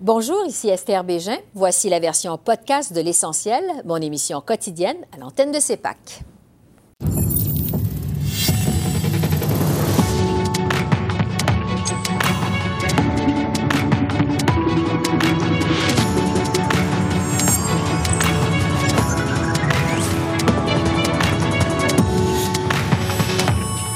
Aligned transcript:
Bonjour, 0.00 0.46
ici 0.46 0.68
Esther 0.68 1.02
Bégin. 1.02 1.38
Voici 1.54 1.88
la 1.88 1.98
version 1.98 2.38
podcast 2.38 2.92
de 2.92 3.00
L'Essentiel, 3.00 3.64
mon 3.84 3.96
émission 3.96 4.40
quotidienne 4.40 4.98
à 5.12 5.18
l'antenne 5.18 5.50
de 5.50 5.58
CEPAC. 5.58 6.20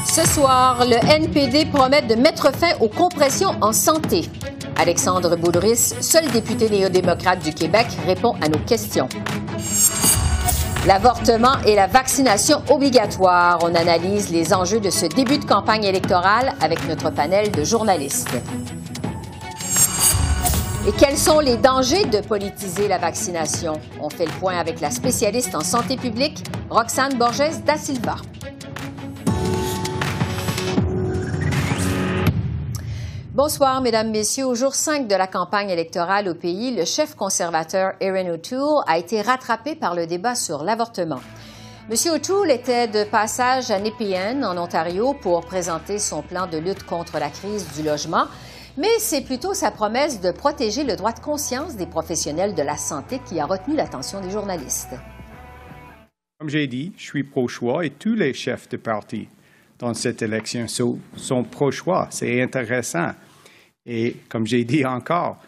Ce 0.05 0.27
soir, 0.27 0.85
le 0.85 0.97
NPD 1.09 1.67
promet 1.67 2.03
de 2.03 2.17
mettre 2.17 2.53
fin 2.53 2.73
aux 2.81 2.89
compressions 2.89 3.55
en 3.61 3.73
santé. 3.73 4.23
Alexandre 4.77 5.37
Boulris, 5.37 5.95
seul 6.01 6.31
député 6.31 6.69
néo-démocrate 6.69 7.43
du 7.43 7.53
Québec, 7.53 7.87
répond 8.07 8.35
à 8.41 8.49
nos 8.49 8.59
questions. 8.59 9.09
L'avortement 10.87 11.59
et 11.65 11.77
la 11.77 11.87
vaccination 11.87 12.63
obligatoire. 12.69 13.61
On 13.63 13.75
analyse 13.75 14.31
les 14.31 14.53
enjeux 14.53 14.81
de 14.81 14.91
ce 14.91 15.07
début 15.07 15.39
de 15.39 15.45
campagne 15.45 15.85
électorale 15.85 16.55
avec 16.61 16.87
notre 16.89 17.11
panel 17.11 17.53
de 17.53 17.63
journalistes. 17.63 18.31
Et 20.89 20.91
quels 20.99 21.17
sont 21.17 21.39
les 21.39 21.57
dangers 21.57 22.07
de 22.07 22.19
politiser 22.21 22.89
la 22.89 22.99
vaccination? 22.99 23.75
On 24.01 24.11
fait 24.11 24.27
le 24.27 24.33
point 24.33 24.59
avec 24.59 24.81
la 24.81 24.91
spécialiste 24.91 25.55
en 25.55 25.61
santé 25.61 25.97
publique, 25.97 26.43
Roxane 26.69 27.17
Borges 27.17 27.63
da 27.65 27.77
Silva. 27.77 28.17
Bonsoir, 33.35 33.81
Mesdames, 33.81 34.11
Messieurs. 34.11 34.45
Au 34.45 34.55
jour 34.55 34.75
5 34.75 35.09
de 35.09 35.15
la 35.15 35.27
campagne 35.27 35.71
électorale 35.71 36.29
au 36.29 36.35
pays, 36.35 36.77
le 36.77 36.85
chef 36.85 37.15
conservateur 37.15 37.95
Erin 37.99 38.31
O'Toole 38.31 38.85
a 38.87 38.99
été 38.99 39.23
rattrapé 39.23 39.75
par 39.75 39.95
le 39.95 40.07
débat 40.07 40.35
sur 40.35 40.63
l'avortement. 40.63 41.23
M. 41.91 41.97
O'Toole 42.13 42.51
était 42.51 42.89
de 42.89 43.05
passage 43.05 43.71
à 43.71 43.81
Nepean, 43.81 44.43
en 44.43 44.59
Ontario, 44.59 45.15
pour 45.15 45.47
présenter 45.47 45.99
son 45.99 46.21
plan 46.21 46.47
de 46.47 46.59
lutte 46.59 46.83
contre 46.83 47.19
la 47.19 47.31
crise 47.31 47.67
du 47.75 47.83
logement, 47.83 48.27
mais 48.77 48.99
c'est 48.99 49.23
plutôt 49.23 49.55
sa 49.55 49.71
promesse 49.71 50.21
de 50.21 50.31
protéger 50.31 50.85
le 50.85 50.97
droit 50.97 51.13
de 51.13 51.21
conscience 51.21 51.75
des 51.75 51.87
professionnels 51.87 52.55
de 52.55 52.63
la 52.63 52.77
santé 52.77 53.19
qui 53.27 53.41
a 53.41 53.47
retenu 53.47 53.77
l'attention 53.77 54.21
des 54.21 54.31
journalistes. 54.31 54.95
Comme 56.39 56.51
j'ai 56.51 56.67
dit, 56.67 56.93
je 56.99 57.05
suis 57.05 57.25
pro-choix 57.25 57.87
et 57.87 57.91
tous 57.91 58.15
les 58.15 58.35
chefs 58.35 58.69
de 58.69 58.77
parti 58.77 59.29
dans 59.83 59.95
cette 59.95 60.23
élection 60.23 60.69
sont, 60.69 61.43
pro-choix. 61.43 62.07
C'est 62.11 62.41
intéressant. 62.41 63.11
Et 63.85 64.17
comme 64.29 64.47
j'ai 64.47 64.63
dit 64.63 64.87
encore, 64.87 65.39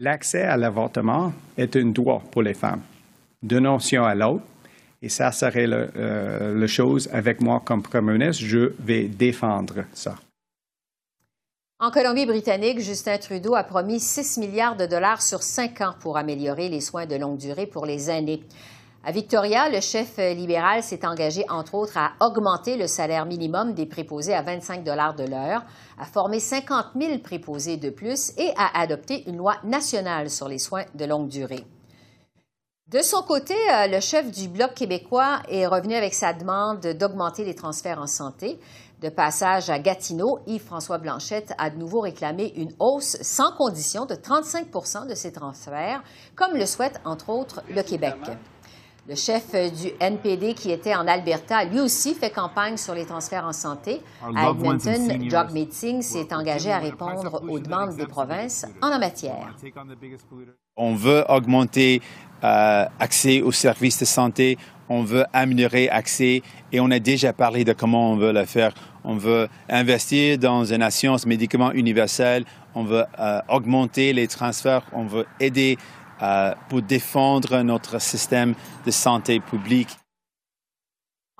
l'accès 0.00 0.42
à 0.42 0.56
l'avortement 0.56 1.32
est 1.56 1.76
un 1.76 1.86
droit 1.86 2.20
pour 2.32 2.42
les 2.42 2.54
femmes, 2.54 2.82
d'une 3.40 3.60
nation 3.60 4.04
à 4.04 4.16
l'autre. 4.16 4.44
Et 5.00 5.08
ça 5.08 5.30
serait 5.30 5.68
la 5.68 5.76
euh, 5.76 6.66
chose 6.66 7.08
avec 7.12 7.40
moi 7.40 7.62
comme 7.64 7.80
Premier 7.80 8.18
ministre. 8.18 8.44
Je 8.44 8.72
vais 8.80 9.04
défendre 9.04 9.84
ça. 9.92 10.16
En 11.78 11.92
Colombie-Britannique, 11.92 12.80
Justin 12.80 13.18
Trudeau 13.18 13.54
a 13.54 13.62
promis 13.62 14.00
6 14.00 14.38
milliards 14.38 14.76
de 14.76 14.84
dollars 14.84 15.22
sur 15.22 15.44
5 15.44 15.80
ans 15.82 15.94
pour 16.00 16.16
améliorer 16.16 16.68
les 16.68 16.80
soins 16.80 17.06
de 17.06 17.14
longue 17.14 17.38
durée 17.38 17.66
pour 17.66 17.86
les 17.86 18.10
aînés. 18.10 18.42
À 19.04 19.12
Victoria, 19.12 19.68
le 19.68 19.80
chef 19.80 20.16
libéral 20.18 20.82
s'est 20.82 21.06
engagé, 21.06 21.44
entre 21.48 21.74
autres, 21.74 21.96
à 21.96 22.12
augmenter 22.20 22.76
le 22.76 22.88
salaire 22.88 23.26
minimum 23.26 23.72
des 23.72 23.86
préposés 23.86 24.34
à 24.34 24.42
25 24.42 24.82
de 24.82 25.30
l'heure, 25.30 25.62
à 25.98 26.04
former 26.04 26.40
50 26.40 26.86
000 27.00 27.18
préposés 27.18 27.76
de 27.76 27.90
plus 27.90 28.32
et 28.36 28.50
à 28.56 28.80
adopter 28.80 29.28
une 29.28 29.36
loi 29.36 29.54
nationale 29.62 30.30
sur 30.30 30.48
les 30.48 30.58
soins 30.58 30.84
de 30.94 31.04
longue 31.04 31.28
durée. 31.28 31.64
De 32.88 33.00
son 33.00 33.22
côté, 33.22 33.54
euh, 33.54 33.86
le 33.86 34.00
chef 34.00 34.30
du 34.30 34.48
Bloc 34.48 34.74
québécois 34.74 35.42
est 35.48 35.66
revenu 35.66 35.94
avec 35.94 36.14
sa 36.14 36.32
demande 36.32 36.80
d'augmenter 36.80 37.44
les 37.44 37.54
transferts 37.54 38.00
en 38.00 38.06
santé. 38.06 38.58
De 39.02 39.10
passage 39.10 39.70
à 39.70 39.78
Gatineau, 39.78 40.40
Yves-François 40.46 40.98
Blanchette 40.98 41.52
a 41.58 41.68
de 41.70 41.76
nouveau 41.76 42.00
réclamé 42.00 42.52
une 42.56 42.72
hausse 42.80 43.18
sans 43.20 43.52
condition 43.52 44.06
de 44.06 44.14
35% 44.14 45.06
de 45.06 45.14
ces 45.14 45.32
transferts, 45.32 46.02
comme 46.34 46.56
le 46.56 46.64
souhaite 46.66 46.98
entre 47.04 47.28
autres 47.28 47.62
le 47.68 47.82
Québec. 47.82 48.16
Le 49.08 49.14
chef 49.14 49.52
du 49.52 49.88
NPD 50.00 50.52
qui 50.52 50.70
était 50.70 50.94
en 50.94 51.06
Alberta, 51.08 51.64
lui 51.64 51.80
aussi 51.80 52.14
fait 52.14 52.28
campagne 52.28 52.76
sur 52.76 52.94
les 52.94 53.06
transferts 53.06 53.46
en 53.46 53.54
santé. 53.54 54.02
À 54.22 54.50
Edmonton, 54.50 55.30
Jog 55.30 55.50
Meeting 55.52 56.02
s'est 56.02 56.34
engagé 56.34 56.70
à 56.70 56.78
répondre 56.78 57.42
aux 57.48 57.58
demandes 57.58 57.96
des 57.96 58.04
provinces 58.04 58.66
en 58.82 58.90
la 58.90 58.98
matière. 58.98 59.54
On 60.76 60.94
veut 60.94 61.24
augmenter 61.26 62.02
l'accès 62.42 63.40
euh, 63.40 63.46
aux 63.46 63.52
services 63.52 63.98
de 63.98 64.04
santé, 64.04 64.58
on 64.90 65.02
veut 65.02 65.24
améliorer 65.32 65.86
l'accès 65.86 66.42
et 66.70 66.78
on 66.78 66.90
a 66.90 66.98
déjà 66.98 67.32
parlé 67.32 67.64
de 67.64 67.72
comment 67.72 68.12
on 68.12 68.16
veut 68.16 68.32
le 68.32 68.44
faire. 68.44 68.74
On 69.04 69.16
veut 69.16 69.48
investir 69.70 70.36
dans 70.36 70.66
une 70.66 70.82
assurance 70.82 71.24
médicament 71.24 71.72
universelle, 71.72 72.44
on 72.74 72.84
veut 72.84 73.04
euh, 73.18 73.40
augmenter 73.48 74.12
les 74.12 74.28
transferts, 74.28 74.82
on 74.92 75.06
veut 75.06 75.24
aider 75.40 75.78
euh, 75.78 75.97
pour 76.68 76.82
défendre 76.82 77.62
notre 77.62 78.00
système 78.00 78.54
de 78.84 78.90
santé 78.90 79.40
publique. 79.40 79.96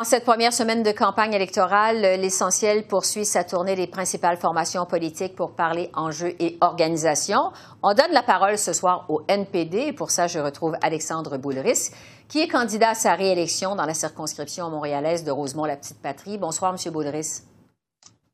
En 0.00 0.04
cette 0.04 0.24
première 0.24 0.52
semaine 0.52 0.84
de 0.84 0.92
campagne 0.92 1.32
électorale, 1.32 2.00
l'essentiel 2.20 2.86
poursuit 2.86 3.24
sa 3.24 3.42
tournée 3.42 3.74
des 3.74 3.88
principales 3.88 4.36
formations 4.36 4.86
politiques 4.86 5.34
pour 5.34 5.56
parler 5.56 5.90
enjeux 5.92 6.36
et 6.38 6.56
organisation. 6.60 7.50
On 7.82 7.94
donne 7.94 8.12
la 8.12 8.22
parole 8.22 8.58
ce 8.58 8.72
soir 8.72 9.06
au 9.08 9.22
NPD 9.26 9.92
pour 9.92 10.12
ça, 10.12 10.28
je 10.28 10.38
retrouve 10.38 10.76
Alexandre 10.82 11.36
Boulris, 11.36 11.90
qui 12.28 12.38
est 12.38 12.46
candidat 12.46 12.90
à 12.90 12.94
sa 12.94 13.14
réélection 13.14 13.74
dans 13.74 13.86
la 13.86 13.94
circonscription 13.94 14.70
montréalaise 14.70 15.24
de 15.24 15.32
Rosemont-la-Petite-Patrie. 15.32 16.38
Bonsoir, 16.38 16.72
M. 16.72 16.92
Boulris. 16.92 17.42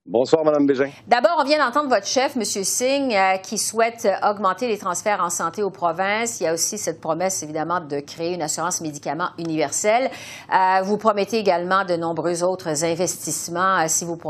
Bonsoir, 0.06 0.44
Mme 0.44 0.66
Bégin. 0.66 0.90
D'abord, 1.08 1.38
on 1.40 1.44
vient 1.44 1.64
d'entendre 1.64 1.88
votre 1.88 2.06
chef, 2.06 2.36
M. 2.36 2.44
Singh, 2.44 3.14
euh, 3.14 3.38
qui 3.38 3.56
souhaite 3.56 4.06
augmenter 4.22 4.68
les 4.68 4.76
transferts 4.76 5.22
en 5.22 5.30
santé 5.30 5.62
aux 5.62 5.70
provinces. 5.70 6.40
Il 6.40 6.44
y 6.44 6.46
a 6.46 6.52
aussi 6.52 6.76
cette 6.76 7.00
promesse, 7.00 7.42
évidemment, 7.42 7.80
de 7.80 8.00
créer 8.00 8.34
une 8.34 8.42
assurance 8.42 8.82
médicaments 8.82 9.30
universelle. 9.38 10.10
Euh, 10.52 10.82
vous 10.82 10.98
promettez 10.98 11.38
également 11.38 11.86
de 11.86 11.96
nombreux 11.96 12.44
autres 12.44 12.84
investissements 12.84 13.78
euh, 13.78 13.84
si 13.86 14.04
vous 14.04 14.20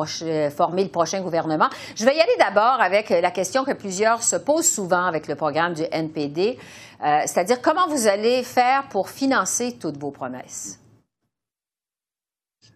formez 0.57 0.84
le 0.84 0.91
prochain 0.91 1.21
gouvernement. 1.23 1.69
Je 1.97 2.05
vais 2.05 2.15
y 2.15 2.21
aller 2.21 2.37
d'abord 2.39 2.81
avec 2.81 3.11
la 3.11 3.33
question 3.33 3.65
que 3.65 3.73
plusieurs 3.73 4.23
se 4.23 4.37
posent 4.37 4.71
souvent 4.71 5.07
avec 5.07 5.27
le 5.27 5.34
programme 5.34 5.75
du 5.75 5.83
NPD, 5.91 6.57
c'est-à-dire 7.01 7.61
comment 7.61 7.89
vous 7.89 8.07
allez 8.07 8.45
faire 8.45 8.84
pour 8.91 9.11
financer 9.11 9.77
toutes 9.81 9.99
vos 9.99 10.13
promesses? 10.13 10.84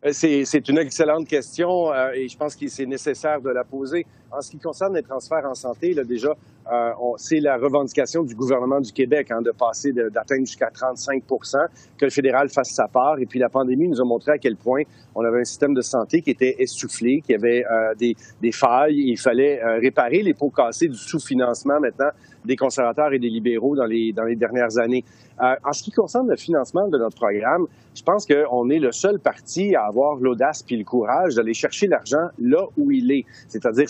Euh, 0.04 0.12
c'est 0.12 0.68
une 0.68 0.78
excellente 0.78 1.26
question 1.26 1.92
euh, 1.92 2.12
et 2.12 2.28
je 2.28 2.36
pense 2.36 2.54
que 2.54 2.68
c'est 2.68 2.86
nécessaire 2.86 3.40
de 3.40 3.50
la 3.50 3.64
poser. 3.64 4.06
En 4.30 4.42
ce 4.42 4.50
qui 4.50 4.58
concerne 4.58 4.94
les 4.94 5.02
transferts 5.02 5.46
en 5.46 5.54
santé, 5.54 5.94
là, 5.94 6.04
déjà, 6.04 6.34
euh, 6.70 6.90
c'est 7.16 7.40
la 7.40 7.56
revendication 7.56 8.22
du 8.22 8.34
gouvernement 8.34 8.80
du 8.80 8.92
Québec 8.92 9.30
hein, 9.30 9.40
de 9.40 9.52
passer 9.52 9.92
d'atteindre 9.92 10.44
jusqu'à 10.44 10.68
35% 10.68 11.66
que 11.96 12.04
le 12.04 12.10
fédéral 12.10 12.50
fasse 12.50 12.70
sa 12.70 12.88
part. 12.88 13.18
Et 13.18 13.26
puis 13.26 13.38
la 13.38 13.48
pandémie 13.48 13.88
nous 13.88 14.00
a 14.00 14.04
montré 14.04 14.32
à 14.32 14.38
quel 14.38 14.56
point 14.56 14.82
on 15.14 15.24
avait 15.24 15.40
un 15.40 15.44
système 15.44 15.72
de 15.72 15.80
santé 15.80 16.20
qui 16.20 16.30
était 16.30 16.56
essoufflé, 16.58 17.22
qui 17.24 17.34
avait 17.34 17.64
des, 17.98 18.14
des, 18.42 18.52
failles. 18.52 18.96
Il 18.98 19.16
fallait 19.16 19.60
réparer 19.78 20.22
les 20.22 20.34
pots 20.34 20.50
cassés 20.50 20.88
du 20.88 20.98
sous-financement 20.98 21.80
maintenant 21.80 22.10
des 22.44 22.56
conservateurs 22.56 23.12
et 23.12 23.18
des 23.18 23.28
libéraux 23.28 23.76
dans 23.76 23.84
les, 23.84 24.12
dans 24.12 24.24
les 24.24 24.36
dernières 24.36 24.78
années. 24.78 25.04
Euh, 25.40 25.54
en 25.64 25.72
ce 25.72 25.82
qui 25.82 25.90
concerne 25.90 26.28
le 26.28 26.36
financement 26.36 26.88
de 26.88 26.98
notre 26.98 27.16
programme, 27.16 27.66
je 27.94 28.02
pense 28.02 28.26
qu'on 28.26 28.70
est 28.70 28.78
le 28.78 28.90
seul 28.90 29.20
parti 29.20 29.76
à 29.76 29.84
avoir 29.84 30.16
l'audace 30.16 30.62
puis 30.62 30.76
le 30.76 30.84
courage 30.84 31.36
d'aller 31.36 31.54
chercher 31.54 31.86
l'argent 31.86 32.28
là 32.38 32.64
où 32.76 32.90
il 32.90 33.10
est, 33.12 33.24
c'est-à-dire 33.48 33.88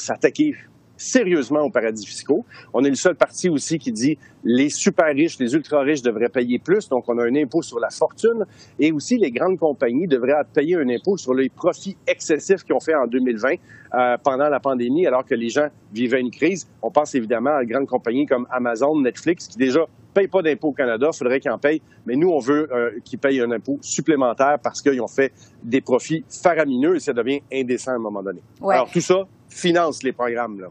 sérieusement 0.99 1.61
aux 1.61 1.71
paradis 1.71 2.05
fiscaux. 2.05 2.45
On 2.75 2.85
est 2.85 2.91
le 2.91 2.97
seul 2.97 3.15
parti 3.15 3.49
aussi 3.49 3.79
qui 3.79 3.93
dit 3.93 4.19
les 4.45 4.69
super 4.69 5.07
riches, 5.07 5.39
les 5.39 5.55
ultra 5.55 5.81
riches 5.81 6.03
devraient 6.03 6.29
payer 6.29 6.59
plus, 6.59 6.89
donc 6.89 7.05
on 7.09 7.19
a 7.19 7.25
un 7.25 7.35
impôt 7.37 7.63
sur 7.63 7.79
la 7.79 7.89
fortune, 7.91 8.45
et 8.79 8.93
aussi 8.93 9.17
les 9.17 9.31
grandes 9.31 9.59
compagnies 9.59 10.07
devraient 10.07 10.43
payer 10.53 10.77
un 10.77 10.89
impôt 10.89 11.17
sur 11.17 11.35
les 11.35 11.49
profits 11.49 11.97
excessifs 12.07 12.65
qu'ils 12.65 12.75
ont 12.75 12.81
fait 12.81 12.95
en 12.95 13.07
2020 13.07 13.55
euh, 13.95 14.17
pendant 14.23 14.49
la 14.49 14.61
pandémie, 14.61 15.07
alors 15.07 15.25
que 15.25 15.35
les 15.35 15.49
gens 15.49 15.69
vivaient 15.93 16.21
une 16.21 16.31
crise. 16.31 16.69
On 16.83 16.91
pense 16.91 17.15
évidemment 17.15 17.55
à 17.55 17.65
grandes 17.65 17.87
compagnies 17.87 18.27
comme 18.27 18.47
Amazon, 18.51 19.01
Netflix, 19.01 19.47
qui 19.47 19.57
déjà 19.57 19.87
payent 20.19 20.29
pas 20.29 20.43
d'impôt 20.43 20.69
au 20.69 20.73
Canada, 20.73 21.11
il 21.13 21.17
faudrait 21.17 21.41
qu'ils 21.41 21.51
en 21.51 21.59
payent, 21.59 21.83
mais 22.07 22.17
nous, 22.17 22.31
on 22.31 22.39
veut 22.39 22.69
euh, 22.73 22.91
qu'ils 23.05 23.19
payent 23.19 23.41
un 23.41 23.51
impôt 23.51 23.79
supplémentaire 23.81 24.59
parce 24.63 24.83
qu'ils 24.83 25.01
ont 25.01 25.09
fait 25.09 25.33
des 25.63 25.81
profits 25.81 26.25
faramineux 26.29 26.97
et 26.97 27.01
ça 27.01 27.13
devient 27.13 27.41
indécent 27.53 27.93
à 27.93 27.95
un 27.95 27.99
moment 27.99 28.23
donné. 28.23 28.41
Alors 28.63 28.91
tout 28.91 29.01
ça 29.01 29.27
finance 29.49 30.03
les 30.03 30.13
programmes. 30.13 30.61
Là. 30.61 30.69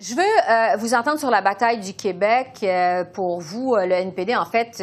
Je 0.00 0.16
veux 0.16 0.22
euh, 0.22 0.76
vous 0.78 0.92
entendre 0.92 1.20
sur 1.20 1.30
la 1.30 1.40
bataille 1.40 1.78
du 1.78 1.94
Québec. 1.94 2.58
Euh, 2.64 3.04
pour 3.04 3.40
vous, 3.40 3.74
euh, 3.74 3.86
le 3.86 3.92
NPD, 3.92 4.34
en 4.34 4.44
fait, 4.44 4.82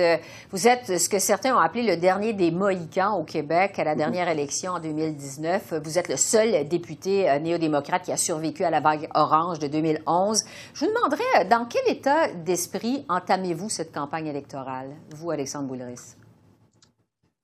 vous 0.52 0.70
êtes 0.70 0.98
ce 0.98 1.10
que 1.10 1.20
certains 1.20 1.54
ont 1.54 1.60
appelé 1.60 1.84
le 1.84 1.98
dernier 1.98 2.32
des 2.32 2.50
Mohicans 2.50 3.20
au 3.20 3.24
Québec 3.24 3.78
à 3.78 3.84
la 3.84 3.96
dernière 3.96 4.30
élection 4.30 4.74
en 4.74 4.80
2019. 4.80 5.74
Vous 5.84 6.00
êtes 6.00 6.08
le 6.08 6.16
seul 6.16 6.66
député 6.66 7.28
néo-démocrate 7.42 8.04
qui 8.04 8.14
a 8.14 8.18
survécu 8.18 8.64
à 8.64 8.70
la 8.70 8.80
vague 8.80 9.10
orange 9.14 9.60
de 9.60 9.68
2011. 9.68 10.44
Je 10.74 10.86
vous 10.86 10.92
demanderais, 10.92 11.46
dans 11.50 11.66
quel 11.66 11.94
état 11.94 12.30
d'esprit 12.30 13.06
entamez-vous 13.10 13.68
cette 13.68 13.92
campagne 13.92 14.28
électorale, 14.28 14.92
vous, 15.16 15.32
Alexandre 15.32 15.68
Boulris? 15.68 16.16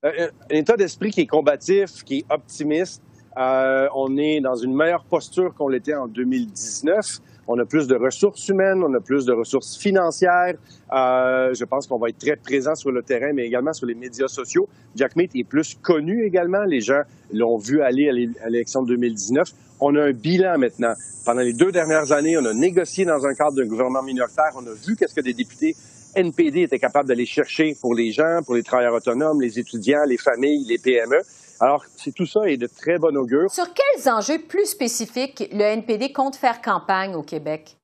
un 0.03 0.29
état 0.51 0.77
d'esprit 0.77 1.11
qui 1.11 1.21
est 1.21 1.27
combatif, 1.27 2.03
qui 2.05 2.19
est 2.19 2.25
optimiste. 2.31 3.03
on 3.35 4.15
est 4.17 4.39
dans 4.39 4.55
une 4.55 4.73
meilleure 4.73 5.03
posture 5.03 5.53
qu'on 5.53 5.67
l'était 5.67 5.95
en 5.95 6.07
2019 6.07 7.19
on 7.47 7.57
a 7.59 7.65
plus 7.65 7.87
de 7.87 7.95
ressources 7.95 8.47
humaines, 8.49 8.83
on 8.83 8.93
a 8.93 8.99
plus 8.99 9.25
de 9.25 9.33
ressources 9.33 9.77
financières. 9.77 10.55
Euh, 10.93 11.53
je 11.53 11.63
pense 11.63 11.87
qu'on 11.87 11.97
va 11.97 12.09
être 12.09 12.17
très 12.17 12.35
présent 12.35 12.75
sur 12.75 12.91
le 12.91 13.01
terrain, 13.01 13.31
mais 13.33 13.45
également 13.45 13.73
sur 13.73 13.85
les 13.85 13.95
médias 13.95 14.27
sociaux. 14.27 14.67
Jack 14.95 15.15
Meat 15.15 15.31
est 15.35 15.43
plus 15.43 15.75
connu 15.75 16.25
également. 16.25 16.63
Les 16.63 16.81
gens 16.81 17.01
l'ont 17.33 17.57
vu 17.57 17.81
aller 17.81 18.09
à 18.43 18.49
l'élection 18.49 18.83
de 18.83 18.89
2019. 18.89 19.49
On 19.79 19.95
a 19.95 20.03
un 20.03 20.11
bilan 20.11 20.57
maintenant. 20.57 20.93
Pendant 21.25 21.41
les 21.41 21.53
deux 21.53 21.71
dernières 21.71 22.11
années, 22.11 22.37
on 22.37 22.45
a 22.45 22.53
négocié 22.53 23.05
dans 23.05 23.25
un 23.25 23.33
cadre 23.33 23.55
d'un 23.55 23.67
gouvernement 23.67 24.03
minoritaire. 24.03 24.51
On 24.55 24.65
a 24.65 24.73
vu 24.73 24.95
qu'est-ce 24.95 25.13
que 25.13 25.21
des 25.21 25.33
députés 25.33 25.75
NPD 26.15 26.63
étaient 26.63 26.79
capables 26.79 27.07
d'aller 27.07 27.25
chercher 27.25 27.75
pour 27.79 27.93
les 27.93 28.11
gens, 28.11 28.39
pour 28.43 28.55
les 28.55 28.63
travailleurs 28.63 28.95
autonomes, 28.95 29.39
les 29.39 29.59
étudiants, 29.59 30.03
les 30.07 30.17
familles, 30.17 30.65
les 30.67 30.79
PME. 30.79 31.17
Alors, 31.59 31.83
c'est 31.95 32.13
tout 32.13 32.25
ça 32.25 32.41
est 32.45 32.57
de 32.57 32.67
très 32.67 32.97
bon 32.99 33.15
augure. 33.17 33.49
Sur 33.49 33.67
quels 33.73 34.11
enjeux 34.11 34.39
plus 34.47 34.65
spécifiques 34.67 35.47
le 35.51 35.61
NPD 35.61 36.13
compte 36.13 36.35
faire 36.35 36.61
campagne 36.61 37.15
au 37.15 37.23
Québec? 37.23 37.77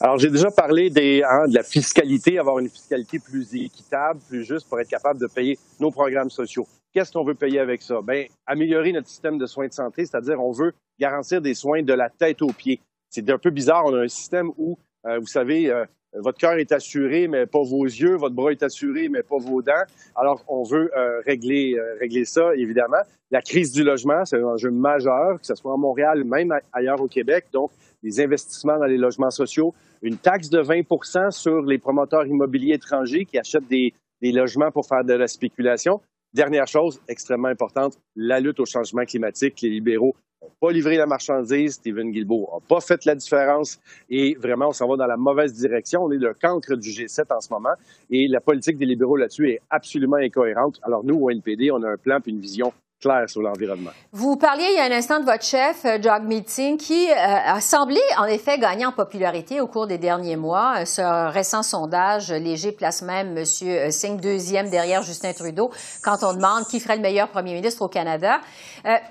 Alors, 0.00 0.18
j'ai 0.18 0.30
déjà 0.30 0.50
parlé 0.50 0.90
des, 0.90 1.22
hein, 1.28 1.48
de 1.48 1.54
la 1.54 1.62
fiscalité, 1.62 2.38
avoir 2.38 2.58
une 2.60 2.68
fiscalité 2.68 3.18
plus 3.18 3.54
équitable, 3.54 4.20
plus 4.28 4.44
juste 4.44 4.68
pour 4.68 4.78
être 4.80 4.88
capable 4.88 5.20
de 5.20 5.26
payer 5.26 5.58
nos 5.80 5.90
programmes 5.90 6.30
sociaux. 6.30 6.66
Qu'est-ce 6.92 7.12
qu'on 7.12 7.24
veut 7.24 7.34
payer 7.34 7.58
avec 7.58 7.82
ça? 7.82 8.00
Bien, 8.02 8.26
améliorer 8.46 8.92
notre 8.92 9.08
système 9.08 9.38
de 9.38 9.46
soins 9.46 9.66
de 9.66 9.72
santé, 9.72 10.06
c'est-à-dire 10.06 10.40
on 10.40 10.52
veut 10.52 10.72
garantir 10.98 11.40
des 11.40 11.54
soins 11.54 11.82
de 11.82 11.92
la 11.92 12.10
tête 12.10 12.42
aux 12.42 12.52
pieds. 12.52 12.80
C'est 13.10 13.28
un 13.28 13.38
peu 13.38 13.50
bizarre, 13.50 13.84
on 13.86 13.94
a 13.94 14.02
un 14.02 14.08
système 14.08 14.50
où, 14.56 14.78
euh, 15.06 15.18
vous 15.18 15.26
savez, 15.26 15.70
euh, 15.70 15.82
euh, 15.82 15.86
votre 16.14 16.38
cœur 16.38 16.54
est 16.54 16.72
assuré, 16.72 17.28
mais 17.28 17.46
pas 17.46 17.62
vos 17.62 17.84
yeux. 17.84 18.16
Votre 18.16 18.34
bras 18.34 18.50
est 18.50 18.62
assuré, 18.62 19.08
mais 19.08 19.22
pas 19.22 19.38
vos 19.38 19.62
dents. 19.62 19.84
Alors, 20.16 20.42
on 20.48 20.62
veut 20.62 20.90
euh, 20.96 21.20
régler, 21.26 21.74
euh, 21.74 21.96
régler 22.00 22.24
ça, 22.24 22.54
évidemment. 22.56 23.02
La 23.30 23.42
crise 23.42 23.72
du 23.72 23.84
logement, 23.84 24.24
c'est 24.24 24.38
un 24.38 24.44
enjeu 24.44 24.70
majeur, 24.70 25.38
que 25.38 25.46
ce 25.46 25.54
soit 25.54 25.74
à 25.74 25.76
Montréal, 25.76 26.24
même 26.24 26.54
ailleurs 26.72 27.00
au 27.00 27.08
Québec. 27.08 27.46
Donc, 27.52 27.70
des 28.02 28.20
investissements 28.20 28.78
dans 28.78 28.86
les 28.86 28.96
logements 28.96 29.30
sociaux, 29.30 29.74
une 30.02 30.16
taxe 30.16 30.48
de 30.48 30.62
20% 30.62 31.30
sur 31.30 31.62
les 31.62 31.78
promoteurs 31.78 32.26
immobiliers 32.26 32.74
étrangers 32.74 33.24
qui 33.26 33.38
achètent 33.38 33.68
des, 33.68 33.92
des 34.22 34.32
logements 34.32 34.70
pour 34.70 34.86
faire 34.86 35.04
de 35.04 35.12
la 35.12 35.26
spéculation. 35.26 36.00
Dernière 36.32 36.66
chose 36.66 37.00
extrêmement 37.08 37.48
importante, 37.48 37.98
la 38.14 38.40
lutte 38.40 38.60
au 38.60 38.66
changement 38.66 39.04
climatique. 39.04 39.60
Les 39.62 39.70
libéraux 39.70 40.14
n'ont 40.42 40.50
pas 40.60 40.72
livré 40.72 40.96
la 40.96 41.06
marchandise. 41.06 41.74
Stephen 41.74 42.10
Guilbeault 42.10 42.48
n'a 42.52 42.60
pas 42.66 42.80
fait 42.80 43.04
la 43.04 43.14
différence. 43.14 43.80
Et 44.08 44.34
vraiment, 44.34 44.68
on 44.68 44.72
s'en 44.72 44.88
va 44.88 44.96
dans 44.96 45.06
la 45.06 45.16
mauvaise 45.16 45.52
direction. 45.54 46.04
On 46.04 46.12
est 46.12 46.18
le 46.18 46.34
cancre 46.34 46.76
du 46.76 46.90
G7 46.90 47.34
en 47.34 47.40
ce 47.40 47.52
moment. 47.52 47.74
Et 48.10 48.28
la 48.28 48.40
politique 48.40 48.78
des 48.78 48.86
libéraux 48.86 49.16
là-dessus 49.16 49.50
est 49.50 49.60
absolument 49.70 50.16
incohérente. 50.16 50.80
Alors 50.82 51.04
nous, 51.04 51.16
au 51.16 51.30
NPD, 51.30 51.70
on 51.70 51.82
a 51.82 51.90
un 51.90 51.96
plan 51.96 52.18
et 52.18 52.30
une 52.30 52.40
vision 52.40 52.72
clair 53.00 53.28
sur 53.28 53.42
l'environnement. 53.42 53.90
Vous 54.12 54.36
parliez 54.36 54.66
il 54.70 54.76
y 54.76 54.80
a 54.80 54.84
un 54.84 54.96
instant 54.96 55.20
de 55.20 55.24
votre 55.24 55.44
chef, 55.44 55.84
euh, 55.84 55.98
Jog 56.00 56.24
Meeting, 56.24 56.76
qui 56.76 57.08
euh, 57.10 57.14
a 57.14 57.60
semblé 57.60 58.00
en 58.18 58.24
effet 58.24 58.58
gagner 58.58 58.86
en 58.86 58.92
popularité 58.92 59.60
au 59.60 59.66
cours 59.66 59.86
des 59.86 59.98
derniers 59.98 60.36
mois. 60.36 60.80
Euh, 60.80 60.84
ce 60.84 61.30
récent 61.32 61.62
sondage 61.62 62.30
léger 62.30 62.72
place 62.72 63.02
même 63.02 63.38
M. 63.38 63.44
Singh 63.44 64.20
deuxième 64.20 64.70
derrière 64.70 65.02
Justin 65.02 65.32
Trudeau 65.32 65.70
quand 66.02 66.18
on 66.22 66.34
demande 66.34 66.66
qui 66.66 66.80
ferait 66.80 66.96
le 66.96 67.02
meilleur 67.02 67.28
premier 67.28 67.54
ministre 67.54 67.82
au 67.82 67.88
Canada. 67.88 68.40
quel 68.82 69.02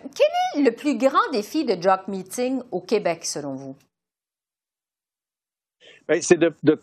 est 0.55 0.61
le 0.63 0.71
plus 0.71 0.97
grand 0.97 1.31
défi 1.31 1.63
de 1.65 1.81
Jog 1.81 1.99
Meeting 2.07 2.61
au 2.71 2.81
Québec, 2.81 3.25
selon 3.25 3.55
vous? 3.55 3.75
Ben, 6.07 6.21
c'est 6.21 6.37
de, 6.37 6.53
de, 6.63 6.79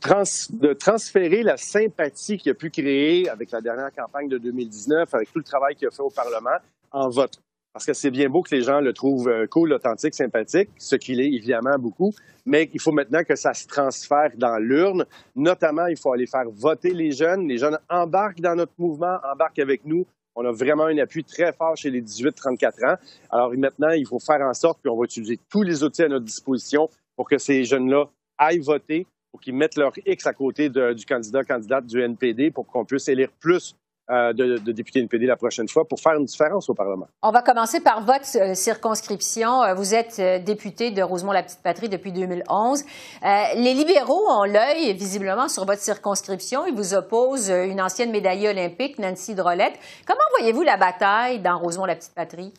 de, 0.51 0.73
transférer 0.75 1.43
la 1.43 1.57
sympathie 1.57 2.37
qu'il 2.37 2.53
a 2.53 2.55
pu 2.55 2.71
créer 2.71 3.27
avec 3.31 3.53
la 3.53 3.63
dernière 3.63 3.91
campagne 3.91 4.29
de 4.29 4.37
2019, 4.37 5.15
avec 5.15 5.33
tout 5.33 5.39
le 5.39 5.45
travail 5.45 5.75
qu'il 5.75 5.89
a 5.89 5.91
fait 5.91 6.03
au 6.03 6.11
Parlement, 6.11 6.59
en 6.95 7.11
vote. 7.11 7.39
Parce 7.75 7.87
que 7.87 7.93
c'est 7.93 8.13
bien 8.13 8.29
beau 8.29 8.43
que 8.43 8.55
les 8.55 8.63
gens 8.63 8.81
le 8.81 8.93
trouvent 8.93 9.29
euh, 9.29 9.49
cool, 9.49 9.73
authentique, 9.73 10.15
sympathique, 10.15 10.71
ce 10.79 10.95
qu'il 10.95 11.21
est 11.21 11.27
évidemment 11.27 11.77
beaucoup, 11.77 12.13
mais 12.47 12.71
il 12.73 12.81
faut 12.81 12.93
maintenant 12.93 13.25
que 13.25 13.35
ça 13.35 13.53
se 13.53 13.67
transfère 13.67 14.31
dans 14.37 14.59
l'urne. 14.59 15.05
Notamment, 15.35 15.87
il 15.87 15.97
faut 15.97 16.13
aller 16.13 16.27
faire 16.27 16.49
voter 16.51 16.95
les 16.95 17.11
jeunes. 17.11 17.49
Les 17.49 17.59
jeunes 17.59 17.79
embarquent 17.91 18.41
dans 18.41 18.55
notre 18.55 18.73
mouvement, 18.79 19.19
embarquent 19.25 19.59
avec 19.59 19.85
nous. 19.85 20.07
On 20.37 20.45
a 20.45 20.53
vraiment 20.53 20.85
un 20.85 20.99
appui 20.99 21.25
très 21.25 21.53
fort 21.53 21.77
chez 21.77 21.91
les 21.91 22.01
18-34 22.01 22.93
ans. 22.93 22.97
Alors 23.31 23.53
maintenant, 23.57 23.91
il 23.91 24.07
faut 24.07 24.21
faire 24.21 24.41
en 24.43 24.55
sorte, 24.55 24.81
qu'on 24.85 24.97
va 24.97 25.05
utiliser 25.05 25.41
tous 25.51 25.63
les 25.63 25.83
outils 25.83 26.05
à 26.05 26.09
notre 26.09 26.25
disposition 26.25 26.89
pour 27.17 27.29
que 27.29 27.39
ces 27.39 27.65
jeunes-là 27.65 28.05
aillent 28.39 28.61
voter, 28.61 29.07
pour 29.33 29.41
qu'ils 29.41 29.55
mettent 29.55 29.77
leur 29.77 29.93
X 30.07 30.27
à 30.29 30.33
côté 30.33 30.69
du 30.69 31.05
candidat, 31.07 31.43
candidate 31.43 31.87
du 31.87 32.01
NPD, 32.01 32.53
pour 32.53 32.67
qu'on 32.67 32.85
puisse 32.85 33.09
élire 33.09 33.31
plus 33.41 33.75
de, 34.11 34.59
de, 34.59 34.73
députés 34.73 35.01
NPD 35.01 35.27
la 35.27 35.37
prochaine 35.37 35.69
fois 35.69 35.87
pour 35.87 36.01
faire 36.01 36.15
une 36.15 36.25
différence 36.25 36.69
au 36.69 36.75
Parlement. 36.75 37.09
On 37.23 37.31
va 37.31 37.43
commencer 37.43 37.81
par 37.81 38.05
votre 38.05 38.27
euh, 38.37 38.55
circonscription. 38.55 39.63
Euh, 39.63 39.75
vous 39.75 39.95
êtes 39.95 40.21
député 40.45 40.91
de 40.91 41.03
Rosemont-la-Petite-Patrie 41.03 41.89
depuis 41.89 42.13
2011. 42.13 42.85
les 43.57 43.75
libéraux 43.75 44.23
ont 44.31 44.45
l'œil 44.45 44.93
visiblement 44.95 45.49
sur 45.49 45.65
votre 45.65 45.81
circonscription. 45.81 46.67
Ils 46.67 46.75
vous 46.75 46.95
opposent 46.95 47.51
une 47.51 47.81
ancienne 47.81 48.11
médaillée 48.11 48.49
olympique, 48.49 48.99
Nancy 48.99 49.35
Drolette. 49.35 49.79
Comment 50.07 50.21
voyez-vous 50.39 50.63
la 50.63 50.77
bataille 50.77 51.41
dans 51.41 51.59
Rosemont-la-Petite-Patrie? 51.59 52.53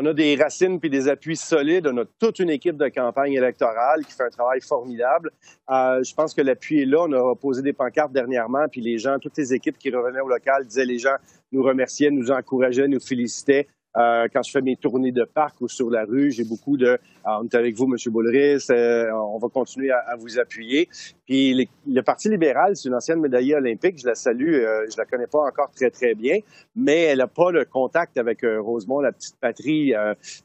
On 0.00 0.06
a 0.06 0.12
des 0.12 0.36
racines 0.36 0.78
puis 0.78 0.90
des 0.90 1.08
appuis 1.08 1.36
solides. 1.36 1.88
On 1.92 1.96
a 1.96 2.04
toute 2.20 2.38
une 2.38 2.50
équipe 2.50 2.76
de 2.76 2.86
campagne 2.86 3.32
électorale 3.32 4.06
qui 4.06 4.12
fait 4.12 4.22
un 4.22 4.30
travail 4.30 4.60
formidable. 4.60 5.32
Euh, 5.70 6.04
je 6.04 6.14
pense 6.14 6.34
que 6.34 6.40
l'appui 6.40 6.82
est 6.82 6.84
là. 6.84 7.06
On 7.08 7.12
a 7.12 7.34
posé 7.34 7.62
des 7.62 7.72
pancartes 7.72 8.12
dernièrement, 8.12 8.68
puis 8.70 8.80
les 8.80 8.98
gens, 8.98 9.18
toutes 9.18 9.36
les 9.36 9.52
équipes 9.52 9.76
qui 9.76 9.90
revenaient 9.90 10.20
au 10.20 10.28
local 10.28 10.64
disaient 10.64 10.84
les 10.84 11.00
gens 11.00 11.16
nous 11.50 11.64
remerciaient, 11.64 12.12
nous 12.12 12.30
encourageaient, 12.30 12.86
nous 12.86 13.00
félicitaient. 13.00 13.66
Euh, 13.96 14.28
quand 14.32 14.42
je 14.42 14.50
fais 14.50 14.60
mes 14.60 14.76
tournées 14.76 15.12
de 15.12 15.24
parc 15.24 15.60
ou 15.60 15.68
sur 15.68 15.90
la 15.90 16.04
rue, 16.04 16.30
j'ai 16.30 16.44
beaucoup 16.44 16.76
de 16.76 16.98
ah, 17.24 17.40
on 17.40 17.46
est 17.46 17.54
avec 17.54 17.74
vous, 17.74 17.84
M. 17.84 17.96
Boulris, 18.12 18.66
euh, 18.70 19.10
on 19.12 19.38
va 19.38 19.48
continuer 19.48 19.90
à, 19.90 20.14
vous 20.16 20.38
appuyer. 20.38 20.88
Puis 21.26 21.68
le 21.86 22.02
Parti 22.02 22.28
libéral, 22.28 22.76
c'est 22.76 22.88
une 22.88 22.94
ancienne 22.94 23.20
médaillée 23.20 23.54
olympique, 23.54 23.98
je 23.98 24.06
la 24.06 24.14
salue, 24.14 24.54
euh, 24.54 24.86
je 24.90 24.96
la 24.96 25.04
connais 25.04 25.26
pas 25.26 25.40
encore 25.40 25.70
très, 25.70 25.90
très 25.90 26.14
bien, 26.14 26.38
mais 26.76 27.04
elle 27.04 27.18
n'a 27.18 27.26
pas 27.26 27.50
le 27.50 27.64
contact 27.64 28.18
avec 28.18 28.40
Rosemont, 28.42 29.00
la 29.00 29.12
petite 29.12 29.36
patrie. 29.40 29.94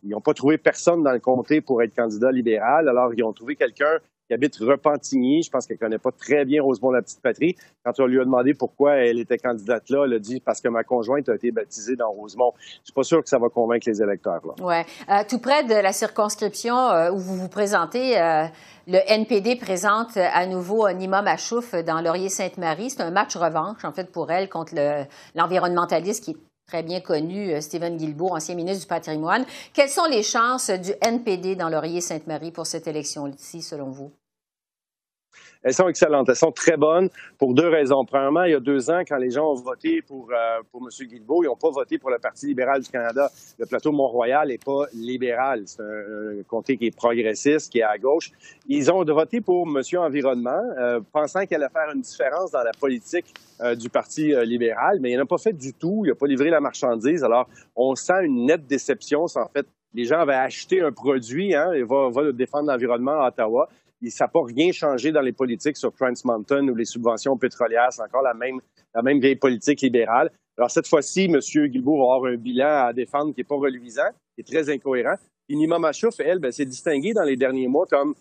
ils 0.03 0.09
n'ont 0.09 0.21
pas 0.21 0.33
trouvé 0.33 0.57
personne 0.57 1.03
dans 1.03 1.11
le 1.11 1.19
comté 1.19 1.61
pour 1.61 1.81
être 1.81 1.95
candidat 1.95 2.31
libéral, 2.31 2.89
alors 2.89 3.13
ils 3.13 3.23
ont 3.23 3.33
trouvé 3.33 3.55
quelqu'un 3.55 3.99
qui 4.27 4.33
habite 4.33 4.55
Repentigny. 4.57 5.43
Je 5.43 5.49
pense 5.49 5.67
qu'elle 5.67 5.77
connaît 5.77 5.97
pas 5.97 6.12
très 6.12 6.45
bien 6.45 6.62
Rosemont, 6.62 6.91
la 6.91 7.01
petite 7.01 7.21
patrie. 7.21 7.55
Quand 7.83 8.00
on 8.00 8.05
lui 8.05 8.19
a 8.19 8.25
demandé 8.25 8.53
pourquoi 8.53 8.95
elle 8.95 9.19
était 9.19 9.38
candidate 9.38 9.89
là, 9.89 10.05
elle 10.05 10.13
a 10.13 10.19
dit 10.19 10.39
parce 10.39 10.62
que 10.62 10.69
ma 10.69 10.83
conjointe 10.83 11.29
a 11.29 11.36
été 11.36 11.51
baptisée 11.51 11.95
dans 11.95 12.12
Rosemont. 12.12 12.53
Je 12.57 12.86
suis 12.86 12.93
pas 12.93 13.03
sûr 13.03 13.21
que 13.21 13.29
ça 13.29 13.38
va 13.38 13.50
convaincre 13.50 13.88
les 13.89 14.01
électeurs. 14.01 14.41
Là. 14.45 14.63
Ouais. 14.63 14.86
Euh, 15.09 15.24
tout 15.27 15.39
près 15.39 15.63
de 15.63 15.74
la 15.74 15.91
circonscription 15.91 16.77
euh, 16.77 17.12
où 17.12 17.17
vous 17.17 17.36
vous 17.36 17.50
présentez, 17.50 18.19
euh, 18.19 18.45
le 18.88 19.00
NPD 19.07 19.55
présente 19.55 20.17
à 20.17 20.45
nouveau 20.45 20.89
Nima 20.91 21.21
Machouf 21.21 21.74
dans 21.75 22.01
Laurier-Sainte-Marie. 22.01 22.89
C'est 22.89 23.01
un 23.01 23.12
match 23.12 23.36
revanche, 23.36 23.83
en 23.83 23.93
fait, 23.93 24.12
pour 24.12 24.31
elle 24.31 24.50
contre 24.50 24.75
l'environnementaliste 25.36 26.24
qui 26.24 26.31
est 26.31 26.38
très 26.65 26.84
bien 26.84 27.01
connu, 27.01 27.62
Stephen 27.62 27.98
Guilbeault, 27.98 28.36
ancien 28.36 28.55
ministre 28.55 28.82
du 28.82 28.88
patrimoine. 28.88 29.46
Quelles 29.74 29.89
sont 29.89 30.05
les 30.05 30.24
chances 30.24 30.70
du 30.70 30.91
NPD 31.01 31.55
dans 31.55 31.70
Laurier-Sainte-Marie 31.70 32.51
pour 32.51 32.65
cette 32.65 32.88
élection-ci, 32.88 33.62
selon 33.62 33.89
vous? 33.89 34.12
Elles 35.63 35.74
sont 35.74 35.88
excellentes. 35.88 36.27
Elles 36.29 36.36
sont 36.36 36.51
très 36.51 36.75
bonnes 36.75 37.10
pour 37.38 37.53
deux 37.53 37.70
raisons. 37.70 38.03
Premièrement, 38.05 38.43
il 38.43 38.51
y 38.51 38.55
a 38.55 38.60
deux 38.60 38.89
ans, 38.91 39.01
quand 39.08 39.17
les 39.17 39.32
gens 39.32 39.51
ont 39.51 39.55
voté 39.55 40.01
pour, 40.01 40.29
euh, 40.32 40.62
pour 40.72 40.82
M. 40.82 41.08
Guilbeault, 41.08 41.43
ils 41.43 41.48
n'ont 41.48 41.55
pas 41.55 41.70
voté 41.70 41.98
pour 41.98 42.10
le 42.10 42.20
Parti 42.20 42.48
libéral 42.48 42.82
du 42.82 42.89
Canada. 42.89 43.29
Le 43.58 43.65
plateau 43.65 43.91
Mont-Royal 43.91 44.50
n'est 44.50 44.58
pas 44.58 44.86
libéral. 44.93 45.63
C'est 45.65 45.82
un, 45.82 46.43
comté 46.48 46.77
qui 46.77 46.88
est 46.88 46.96
progressiste, 46.96 47.72
qui 47.72 47.79
est 47.79 47.84
à 47.84 47.98
gauche. 47.98 48.32
Ils 48.67 48.91
ont 48.91 49.03
voté 49.03 49.39
pour 49.39 49.65
M. 49.67 49.82
Environnement, 50.00 50.62
euh, 50.77 51.00
pensant 51.12 51.46
qu'elle 51.46 51.63
allait 51.63 51.72
faire 51.72 51.93
une 51.96 52.01
différence 52.01 52.51
dans 52.51 52.63
la 52.63 52.72
politique 52.77 53.34
euh, 53.62 53.75
du 53.75 53.89
Parti 53.89 54.34
libéral, 54.43 55.00
mais 55.00 55.12
il 55.12 55.17
n'a 55.17 55.25
pas 55.25 55.38
fait 55.38 55.53
du 55.53 55.74
tout. 55.74 56.01
Il 56.03 56.10
n'a 56.10 56.15
pas 56.15 56.27
livré 56.27 56.50
la 56.50 56.60
marchandise. 56.60 57.24
Alors, 57.24 57.48
on 57.75 57.96
sent 57.96 58.25
une 58.25 58.46
nette 58.46 58.67
déception. 58.67 59.25
En 59.36 59.48
fait, 59.48 59.65
les 59.93 60.05
gens 60.05 60.20
avaient 60.20 60.34
acheté 60.34 60.82
un 60.82 60.91
produit, 60.91 61.55
hein, 61.55 61.72
et 61.72 61.84
va, 61.84 62.10
va 62.10 62.32
défendre 62.32 62.67
l'environnement 62.67 63.22
à 63.22 63.27
Ottawa 63.27 63.70
ça 64.10 64.25
n'a 64.25 64.29
pas 64.29 64.43
rien 64.43 64.72
changé 64.72 65.12
dans 65.12 65.22
les 65.22 65.31
politiques 65.31 65.77
sur 65.77 65.93
Trans 65.93 66.13
Mountain 66.25 66.67
ou 66.67 66.75
les 66.75 66.86
subventions 66.86 67.38
pétrolières. 67.38 67.91
C'est 67.91 68.01
encore 68.01 68.22
la 68.22 68.33
même, 68.33 69.19
vieille 69.19 69.36
politique 69.36 69.81
libérale. 69.81 70.31
Alors, 70.57 70.69
cette 70.69 70.88
fois-ci, 70.88 71.25
M. 71.25 71.39
Guilbeault 71.39 71.98
va 71.98 72.15
avoir 72.15 72.31
un 72.31 72.38
bilan 72.38 72.88
à 72.88 72.93
défendre 72.93 73.33
qui 73.33 73.39
n'est 73.39 73.45
pas 73.45 73.55
reluisant, 73.55 74.10
qui 74.36 74.41
est 74.41 74.43
très 74.43 74.69
incohérent. 74.69 75.15
Nima 75.50 75.79
Machouf, 75.79 76.19
elle, 76.19 76.39
ben, 76.39 76.51
s'est 76.51 76.65
distinguée 76.65 77.13
dans 77.13 77.24
les 77.24 77.36
derniers 77.36 77.67
mois 77.67 77.86
comme 77.86 78.15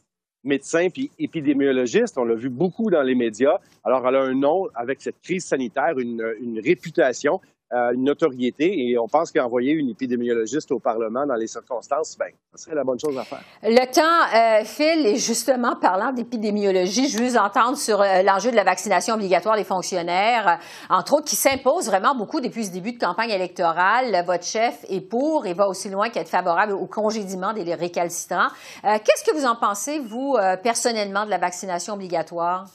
médecin 0.45 0.89
puis 0.91 1.11
épidémiologiste. 1.19 2.19
On 2.19 2.25
l'a 2.25 2.35
vu 2.35 2.49
beaucoup 2.49 2.91
dans 2.91 3.03
les 3.03 3.15
médias. 3.15 3.59
Alors, 3.85 4.07
elle 4.09 4.17
a 4.17 4.23
un 4.23 4.35
nom 4.35 4.69
avec 4.75 5.01
cette 5.01 5.21
crise 5.21 5.45
sanitaire, 5.45 5.99
une 5.99 6.61
réputation. 6.63 7.41
Euh, 7.75 7.93
une 7.95 8.05
notoriété 8.05 8.67
et 8.67 8.99
on 8.99 9.07
pense 9.07 9.33
qu'envoyer 9.33 9.73
une 9.73 9.89
épidémiologiste 9.89 10.71
au 10.73 10.79
Parlement 10.79 11.25
dans 11.25 11.37
les 11.37 11.47
circonstances, 11.47 12.19
ben, 12.19 12.29
ça 12.55 12.65
serait 12.65 12.77
la 12.77 12.85
bonne 12.85 12.99
chose 12.99 13.17
à 13.17 13.25
faire. 13.25 13.41
Le 13.63 13.87
temps 13.87 14.61
euh, 14.61 14.63
file 14.65 15.07
et 15.07 15.17
justement, 15.17 15.77
parlant 15.81 16.13
d'épidémiologie, 16.13 17.09
je 17.09 17.17
veux 17.17 17.39
entendre 17.39 17.79
sur 17.79 18.03
euh, 18.03 18.23
l'enjeu 18.23 18.51
de 18.51 18.57
la 18.57 18.65
vaccination 18.65 19.15
obligatoire 19.15 19.57
des 19.57 19.65
fonctionnaires, 19.65 20.59
entre 20.91 21.15
autres, 21.15 21.25
qui 21.25 21.37
s'impose 21.37 21.87
vraiment 21.87 22.15
beaucoup 22.15 22.43
depuis 22.43 22.67
ce 22.67 22.73
début 22.73 22.93
de 22.93 22.99
campagne 22.99 23.31
électorale. 23.31 24.23
Votre 24.27 24.45
chef 24.45 24.85
est 24.91 25.01
pour 25.01 25.47
et 25.47 25.55
va 25.55 25.67
aussi 25.67 25.89
loin 25.89 26.11
qu'être 26.11 26.29
favorable 26.29 26.75
au 26.75 26.87
congédiement 26.87 27.55
des 27.55 27.75
récalcitrants. 27.75 28.49
Qu'est-ce 28.83 29.25
que 29.25 29.35
vous 29.35 29.47
en 29.47 29.57
pensez, 29.57 29.99
vous, 29.99 30.37
personnellement, 30.63 31.25
de 31.25 31.31
la 31.31 31.39
vaccination 31.39 31.95
obligatoire? 31.95 32.67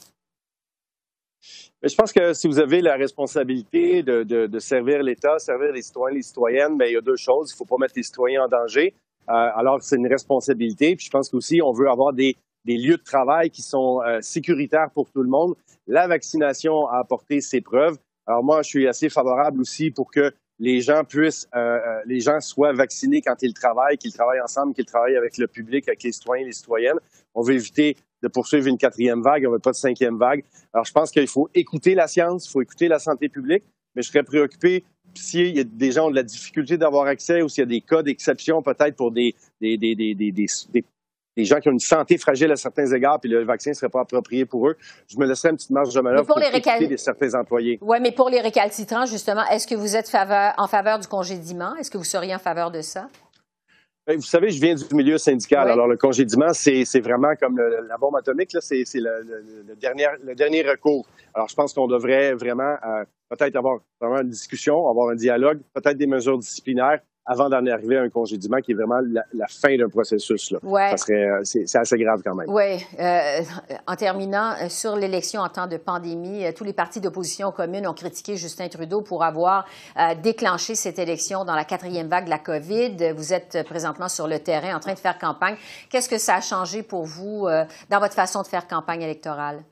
Je 1.84 1.96
pense 1.96 2.12
que 2.12 2.34
si 2.34 2.48
vous 2.48 2.60
avez 2.60 2.82
la 2.82 2.96
responsabilité 2.96 4.04
de, 4.04 4.60
servir 4.60 5.04
l'État, 5.04 5.40
servir 5.40 5.72
les 5.72 5.82
citoyens, 5.82 6.16
les 6.16 6.24
citoyennes, 6.24 6.78
bien, 6.78 6.88
il 6.88 6.94
y 6.94 6.98
a 6.98 7.02
deux 7.02 7.16
choses. 7.16 7.52
Il 7.52 7.54
ne 7.54 7.58
faut 7.58 7.66
pas 7.66 7.78
mettre 7.80 7.94
les 7.96 8.04
citoyens 8.04 8.46
en 8.46 8.48
danger. 8.48 8.94
Euh, 9.30 9.34
alors, 9.34 9.82
c'est 9.82 9.98
une 9.98 10.08
responsabilité. 10.08 10.96
Puis 10.96 11.06
je 11.06 11.12
pense 11.12 11.30
qu'aussi, 11.30 11.62
on 11.62 11.74
veut 11.74 11.90
avoir 11.90 12.14
des, 12.14 12.36
des 12.66 12.78
lieux 12.78 12.98
de 12.98 13.04
travail 13.04 13.50
qui 13.50 13.62
sont 13.62 14.02
euh, 14.02 14.20
sécuritaires 14.22 14.90
pour 14.94 15.10
tout 15.12 15.22
le 15.22 15.30
monde. 15.30 15.56
La 15.86 16.08
vaccination 16.08 16.88
a 16.88 17.00
apporté 17.00 17.42
ses 17.42 17.62
preuves. 17.62 17.98
Alors 18.26 18.44
moi, 18.44 18.62
je 18.62 18.70
suis 18.70 18.88
assez 18.88 19.10
favorable 19.10 19.62
aussi 19.62 19.92
pour 19.92 20.12
que 20.12 20.34
les 20.60 20.82
gens 20.82 21.04
puissent, 21.04 21.48
euh, 21.56 21.60
euh 21.60 22.02
les 22.06 22.20
gens 22.20 22.40
soient 22.40 22.74
vaccinés 22.74 23.22
quand 23.22 23.42
ils 23.42 23.54
travaillent, 23.54 23.98
qu'ils 23.98 24.14
travaillent 24.14 24.42
ensemble, 24.42 24.74
qu'ils 24.74 24.86
travaillent 24.86 25.16
avec 25.16 25.38
le 25.38 25.48
public, 25.48 25.88
avec 25.88 26.04
les 26.04 26.12
citoyens 26.12 26.44
et 26.44 26.48
les 26.48 26.54
citoyennes. 26.54 27.00
On 27.38 27.44
veut 27.44 27.54
éviter 27.54 27.96
de 28.24 28.28
poursuivre 28.28 28.66
une 28.68 28.80
quatrième 28.80 29.22
vague, 29.22 29.46
on 29.48 29.52
veut 29.52 29.60
pas 29.60 29.72
de 29.72 29.76
cinquième 29.76 30.18
vague. 30.18 30.44
Alors, 30.74 30.86
je 30.86 30.92
pense 30.92 31.12
qu'il 31.12 31.28
faut 31.28 31.50
écouter 31.54 31.94
la 31.94 32.08
science, 32.08 32.48
il 32.48 32.52
faut 32.52 32.62
écouter 32.64 32.88
la 32.88 32.98
santé 32.98 33.30
publique, 33.30 33.64
mais 33.96 34.02
je 34.02 34.10
serais 34.10 34.24
préoccupé 34.24 34.84
s'il 35.14 35.56
y 35.56 35.60
a 35.60 35.64
des 35.64 35.92
gens 35.92 36.02
qui 36.02 36.08
ont 36.08 36.12
de 36.12 36.16
la 36.16 36.24
difficulté 36.24 36.78
d'avoir 36.78 37.06
accès 37.06 37.44
ou 37.44 37.48
s'il 37.48 37.62
y 37.62 37.64
a 37.64 37.68
des 37.68 37.82
cas 37.82 38.02
d'exception 38.02 38.62
peut-être 38.64 38.96
pour 38.96 39.12
des, 39.12 39.36
des, 39.62 39.78
des, 39.78 39.96
des, 39.96 40.16
des 41.38 41.46
gens 41.46 41.60
qui 41.60 41.70
ont 41.70 41.74
une 41.74 41.80
santé 41.80 42.18
fragile 42.18 42.52
à 42.52 42.56
certains 42.56 42.92
égards, 42.92 43.20
puis 43.20 43.30
le 43.30 43.44
vaccin 43.44 43.70
ne 43.70 43.76
serait 43.76 43.90
pas 43.90 44.02
approprié 44.02 44.46
pour 44.46 44.68
eux. 44.68 44.76
Je 45.08 45.18
me 45.20 45.26
laisserais 45.28 45.50
une 45.52 45.58
petite 45.58 45.70
marge 45.70 45.94
de 45.94 46.02
manœuvre 46.02 46.26
pour, 46.26 46.36
pour 46.36 46.44
les 46.90 46.98
certains 46.98 47.36
employés. 47.36 47.78
Oui, 47.82 47.98
mais 48.02 48.12
pour 48.12 48.30
les 48.32 48.42
récalcitrants, 48.42 49.06
justement, 49.06 49.46
est-ce 49.52 49.68
que 49.68 49.76
vous 49.76 49.96
êtes 49.96 50.10
faveur, 50.10 50.56
en 50.58 50.68
faveur 50.68 50.98
du 50.98 51.08
congédiement? 51.08 51.76
Est-ce 51.76 51.92
que 51.92 52.00
vous 52.00 52.04
seriez 52.04 52.34
en 52.34 52.40
faveur 52.40 52.72
de 52.72 52.82
ça? 52.82 53.08
Ben, 54.08 54.16
vous 54.16 54.22
savez, 54.22 54.52
je 54.52 54.62
viens 54.62 54.74
du 54.74 54.96
milieu 54.96 55.18
syndical. 55.18 55.70
Alors, 55.70 55.86
le 55.86 55.98
congédiement, 55.98 56.54
c'est 56.54 57.02
vraiment 57.02 57.36
comme 57.36 57.58
la 57.60 57.98
bombe 57.98 58.16
atomique, 58.16 58.56
c'est 58.62 58.86
le, 58.96 59.76
dernier, 59.76 60.08
le 60.24 60.34
dernier 60.34 60.62
recours. 60.62 61.06
Alors, 61.34 61.50
je 61.50 61.56
pense 61.56 61.74
qu'on 61.74 61.88
devrait 61.88 62.34
vraiment 62.34 62.78
euh, 62.86 63.04
peut-être 63.30 63.58
avoir 63.58 63.80
vraiment 64.00 64.22
une 64.22 64.30
discussion, 64.30 64.90
avoir 64.90 65.10
un 65.10 65.16
dialogue, 65.16 65.60
peut-être 65.74 65.98
des 65.98 66.08
mesures 66.08 66.38
disciplinaires, 66.38 67.02
avant 67.28 67.50
d'en 67.50 67.66
arriver 67.68 67.98
à 67.98 68.04
un 68.04 68.10
congédiement 68.10 68.58
qui 68.60 68.72
est 68.72 68.76
vraiment 68.76 69.00
la, 69.02 69.48
fin 69.48 69.76
d'un 69.76 69.90
processus. 69.90 70.52
Là. 70.52 70.60
Ouais. 70.64 70.92
Ça 70.92 70.98
serait, 70.98 71.30
euh, 71.30 71.42
c'est, 71.44 71.76
assez 71.76 71.98
grave 71.98 72.22
quand 72.24 72.34
même. 72.34 72.50
Oui. 72.50 72.84
Euh, 73.00 73.42
en 73.86 73.96
terminant, 73.98 74.54
euh, 74.62 74.70
sur 74.70 74.96
l'élection 74.96 75.42
en 75.42 75.50
temps 75.50 75.68
de 75.68 75.76
pandémie, 75.76 76.46
tous 76.56 76.64
les 76.64 76.72
partis 76.72 77.02
d'opposition 77.02 77.52
commune 77.52 77.86
ont 77.86 77.94
critiqué 77.94 78.38
Justin 78.38 78.70
Trudeau 78.70 79.02
pour 79.02 79.24
avoir 79.24 79.66
déclenché 80.24 80.76
cette 80.76 81.00
élection 81.00 81.44
dans 81.44 81.56
la 81.56 81.66
quatrième 81.66 82.08
vague 82.08 82.26
de 82.26 82.30
la 82.30 82.40
COVID. 82.40 83.14
Vous 83.16 83.34
êtes 83.34 83.64
présentement 83.66 84.08
sur 84.08 84.28
le 84.28 84.40
terrain 84.40 84.76
en 84.76 84.80
train 84.80 84.94
de 84.94 85.00
faire 85.00 85.18
campagne. 85.18 85.56
Qu'est-ce 85.90 86.08
que 86.08 86.18
ça 86.18 86.36
a 86.36 86.42
changé 86.42 86.84
pour 86.84 87.04
vous 87.04 87.48
dans 87.90 88.00
votre 88.00 88.14
façon 88.14 88.42
de 88.42 88.48
faire 88.48 88.68
campagne 88.68 89.02
électorale? 89.02 89.64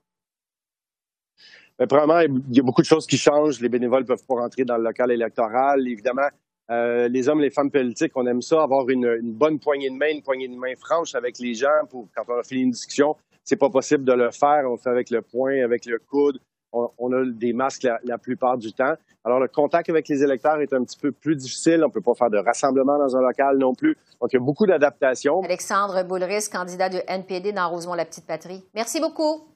Bien, 1.77 1.87
premièrement, 1.87 2.19
il 2.19 2.55
y 2.55 2.59
a 2.59 2.63
beaucoup 2.63 2.81
de 2.81 2.87
choses 2.87 3.05
qui 3.05 3.17
changent. 3.17 3.59
Les 3.61 3.69
bénévoles 3.69 4.01
ne 4.01 4.07
peuvent 4.07 4.25
pas 4.27 4.35
rentrer 4.35 4.65
dans 4.65 4.77
le 4.77 4.83
local 4.83 5.11
électoral. 5.11 5.87
Évidemment, 5.87 6.27
euh, 6.71 7.07
les 7.07 7.29
hommes, 7.29 7.41
les 7.41 7.51
femmes 7.51 7.69
politiques, 7.69 8.11
on 8.15 8.25
aime 8.25 8.41
ça, 8.41 8.63
avoir 8.63 8.89
une, 8.89 9.19
bonne 9.33 9.59
poignée 9.59 9.89
de 9.89 9.95
main, 9.95 10.09
une 10.11 10.23
poignée 10.23 10.47
de 10.47 10.55
main 10.55 10.73
franche 10.79 11.13
avec 11.13 11.37
les 11.39 11.53
gens 11.53 11.85
pour 11.89 12.07
quand 12.15 12.23
on 12.27 12.39
a 12.39 12.43
fini 12.43 12.63
une 12.63 12.71
discussion. 12.71 13.15
C'est 13.43 13.57
pas 13.57 13.69
possible 13.69 14.03
de 14.03 14.13
le 14.13 14.31
faire. 14.31 14.63
On 14.65 14.71
le 14.71 14.77
fait 14.77 14.89
avec 14.89 15.11
le 15.11 15.21
poing, 15.21 15.63
avec 15.63 15.85
le 15.85 15.99
coude. 15.99 16.39
On, 16.73 17.13
a 17.13 17.23
des 17.25 17.53
masques 17.53 17.87
la, 18.03 18.17
plupart 18.17 18.57
du 18.57 18.73
temps. 18.73 18.95
Alors, 19.23 19.39
le 19.39 19.47
contact 19.47 19.89
avec 19.89 20.09
les 20.09 20.21
électeurs 20.21 20.59
est 20.59 20.73
un 20.73 20.83
petit 20.83 20.99
peu 20.99 21.13
plus 21.13 21.37
difficile. 21.37 21.81
On 21.85 21.89
peut 21.89 22.01
pas 22.01 22.15
faire 22.15 22.29
de 22.29 22.37
rassemblement 22.37 22.97
dans 22.97 23.15
un 23.15 23.21
local 23.21 23.57
non 23.57 23.73
plus. 23.73 23.95
Donc, 24.19 24.33
il 24.33 24.35
y 24.35 24.41
a 24.41 24.43
beaucoup 24.43 24.65
d'adaptations. 24.65 25.41
Alexandre 25.41 26.03
Boulris, 26.03 26.49
candidat 26.51 26.89
de 26.89 26.99
NPD 27.07 27.53
dans 27.53 27.69
Rosemont-la-Petite-Patrie. 27.69 28.65
Merci 28.73 28.99
beaucoup. 28.99 29.47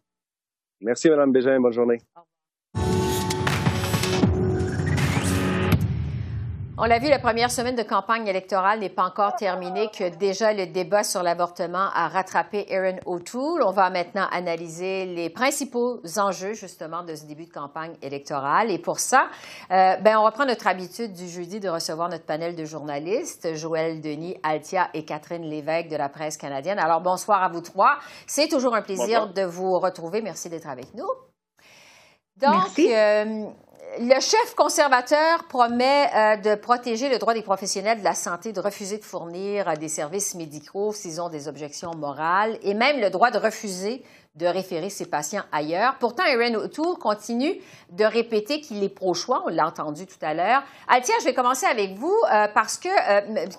Merci, 0.79 1.09
Mme 1.09 1.33
Bégin. 1.33 1.59
Bonne 1.59 1.73
journée. 1.73 1.97
On 6.81 6.85
l'a 6.85 6.97
vu, 6.97 7.09
la 7.09 7.19
première 7.19 7.51
semaine 7.51 7.75
de 7.75 7.83
campagne 7.83 8.25
électorale 8.25 8.79
n'est 8.79 8.87
pas 8.87 9.03
encore 9.03 9.35
terminée, 9.35 9.89
que 9.89 10.15
déjà 10.15 10.53
le 10.53 10.65
débat 10.65 11.03
sur 11.03 11.23
l'avortement 11.23 11.89
a 11.93 12.07
rattrapé 12.07 12.67
Erin 12.69 12.95
O'Toole. 13.05 13.63
On 13.63 13.71
va 13.71 13.89
maintenant 13.89 14.25
analyser 14.31 15.05
les 15.05 15.29
principaux 15.29 15.99
enjeux, 16.15 16.53
justement, 16.53 17.03
de 17.03 17.15
ce 17.15 17.25
début 17.25 17.47
de 17.47 17.51
campagne 17.51 17.97
électorale. 18.01 18.71
Et 18.71 18.79
pour 18.79 18.99
ça, 18.99 19.27
euh, 19.71 19.97
ben, 19.97 20.19
on 20.19 20.23
reprend 20.23 20.45
notre 20.45 20.67
habitude 20.67 21.11
du 21.11 21.27
jeudi 21.27 21.59
de 21.59 21.67
recevoir 21.67 22.07
notre 22.07 22.23
panel 22.23 22.55
de 22.55 22.63
journalistes, 22.63 23.55
Joël 23.55 23.99
Denis, 23.99 24.37
Altia 24.43 24.89
et 24.93 25.03
Catherine 25.03 25.43
Lévesque 25.43 25.89
de 25.89 25.97
la 25.97 26.07
presse 26.07 26.37
canadienne. 26.37 26.79
Alors, 26.79 27.01
bonsoir 27.01 27.43
à 27.43 27.49
vous 27.49 27.59
trois. 27.59 27.97
C'est 28.25 28.47
toujours 28.47 28.73
un 28.73 28.81
plaisir 28.81 29.33
de 29.33 29.41
vous 29.41 29.77
retrouver. 29.79 30.21
Merci 30.21 30.47
d'être 30.47 30.69
avec 30.69 30.93
nous. 30.93 31.09
Donc, 32.37 32.53
Merci. 32.53 32.95
Euh, 32.95 33.49
le 33.97 34.19
chef 34.19 34.55
conservateur 34.55 35.45
promet 35.45 36.09
euh, 36.13 36.35
de 36.37 36.55
protéger 36.55 37.09
le 37.09 37.17
droit 37.17 37.33
des 37.33 37.41
professionnels 37.41 37.99
de 37.99 38.03
la 38.03 38.13
santé 38.13 38.53
de 38.53 38.59
refuser 38.59 38.97
de 38.97 39.03
fournir 39.03 39.67
euh, 39.67 39.75
des 39.75 39.87
services 39.87 40.35
médicaux 40.35 40.93
s'ils 40.93 41.19
ont 41.19 41.29
des 41.29 41.47
objections 41.47 41.95
morales 41.95 42.59
et 42.61 42.73
même 42.73 42.99
le 42.99 43.09
droit 43.09 43.31
de 43.31 43.39
refuser 43.39 44.03
de 44.35 44.45
référer 44.45 44.89
ses 44.89 45.07
patients 45.07 45.43
ailleurs. 45.51 45.95
Pourtant, 45.99 46.23
Erin 46.23 46.53
O'Toole 46.53 46.97
continue 46.97 47.59
de 47.91 48.05
répéter 48.05 48.61
qu'il 48.61 48.83
est 48.83 48.89
pro-choix. 48.89 49.43
On 49.45 49.49
l'a 49.49 49.65
entendu 49.65 50.05
tout 50.05 50.23
à 50.23 50.33
l'heure. 50.33 50.63
Altia, 50.87 51.15
je 51.19 51.25
vais 51.25 51.33
commencer 51.33 51.65
avec 51.65 51.95
vous 51.95 52.15
euh, 52.31 52.47
parce 52.53 52.77
que 52.77 52.89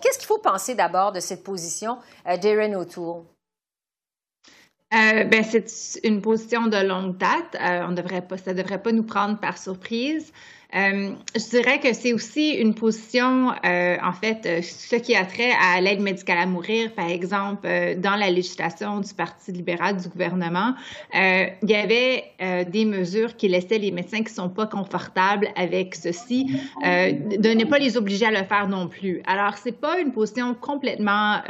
qu'est-ce 0.01 0.19
qu'il 0.19 0.29
faut 0.29 0.39
penser 0.39 0.75
d'abord 0.75 1.13
de 1.13 1.21
cette 1.21 1.43
position 1.43 1.99
d'Erin 2.41 2.75
O'Toole? 2.75 3.25
Euh, 4.93 5.25
ben, 5.25 5.45
c'est 5.45 6.01
une 6.03 6.21
position 6.21 6.67
de 6.67 6.77
longue 6.77 7.17
date. 7.17 7.57
Euh, 7.61 7.87
on 7.89 7.93
devrait 7.93 8.23
pas, 8.23 8.37
ça 8.39 8.53
ne 8.53 8.59
devrait 8.61 8.83
pas 8.83 8.91
nous 8.91 9.05
prendre 9.05 9.39
par 9.39 9.57
surprise. 9.57 10.33
Euh, 10.75 11.11
je 11.35 11.51
dirais 11.51 11.81
que 11.81 11.93
c'est 11.93 12.13
aussi 12.13 12.51
une 12.51 12.75
position, 12.75 13.53
euh, 13.65 13.97
en 14.03 14.13
fait, 14.13 14.63
ce 14.63 14.97
qui 14.97 15.15
a 15.17 15.25
trait 15.25 15.53
à 15.61 15.81
l'aide 15.81 16.01
médicale 16.01 16.39
à 16.39 16.47
mourir, 16.47 16.93
par 16.93 17.09
exemple, 17.09 17.69
dans 17.99 18.15
la 18.15 18.31
législation 18.31 19.01
du 19.01 19.13
Parti 19.13 19.51
libéral 19.51 19.97
du 19.97 20.09
gouvernement, 20.09 20.75
il 21.13 21.51
y 21.69 21.75
avait 21.75 22.25
des 22.71 22.85
mesures 22.85 23.37
qui 23.37 23.49
laissaient 23.49 23.79
les 23.79 23.91
médecins 23.91 24.23
qui 24.23 24.33
sont 24.33 24.49
pas 24.49 24.67
confortables 24.67 25.49
avec 25.57 25.97
ceci, 25.97 26.47
de 26.85 27.55
ne 27.55 27.65
pas 27.65 27.79
les 27.79 27.97
obliger 27.97 28.27
à 28.27 28.31
le 28.31 28.47
faire 28.47 28.69
non 28.69 28.87
plus. 28.87 29.23
Alors, 29.27 29.57
c'est 29.59 29.81
pas 29.81 29.99
une 29.99 30.13
position 30.13 30.55
complètement 30.55 31.41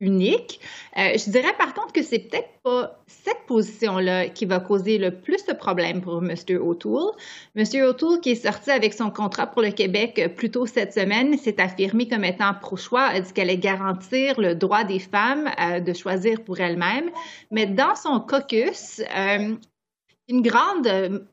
unique. 0.00 0.60
Euh, 0.96 1.12
je 1.16 1.30
dirais 1.30 1.54
par 1.58 1.74
contre 1.74 1.92
que 1.92 2.02
c'est 2.02 2.18
peut-être 2.18 2.48
pas 2.62 2.98
cette 3.06 3.46
position-là 3.46 4.28
qui 4.28 4.46
va 4.46 4.58
causer 4.58 4.98
le 4.98 5.10
plus 5.10 5.44
de 5.46 5.52
problèmes 5.52 6.00
pour 6.00 6.22
M. 6.24 6.34
O'Toole. 6.60 7.12
M. 7.54 7.64
O'Toole, 7.82 8.20
qui 8.20 8.30
est 8.30 8.46
sorti 8.46 8.70
avec 8.70 8.94
son 8.94 9.10
contrat 9.10 9.46
pour 9.46 9.62
le 9.62 9.70
Québec 9.70 10.18
euh, 10.18 10.28
plus 10.28 10.50
tôt 10.50 10.66
cette 10.66 10.94
semaine, 10.94 11.36
s'est 11.36 11.60
affirmé 11.60 12.08
comme 12.08 12.24
étant 12.24 12.54
pro-choix, 12.54 13.04
a 13.04 13.20
dit 13.20 13.32
qu'elle 13.32 13.50
allait 13.50 13.58
garantir 13.58 14.40
le 14.40 14.54
droit 14.54 14.84
des 14.84 14.98
femmes 14.98 15.50
euh, 15.60 15.80
de 15.80 15.92
choisir 15.92 16.42
pour 16.42 16.60
elles-mêmes. 16.60 17.10
Mais 17.50 17.66
dans 17.66 17.94
son 17.94 18.20
caucus, 18.20 19.02
une 20.28 20.42
grande 20.42 21.26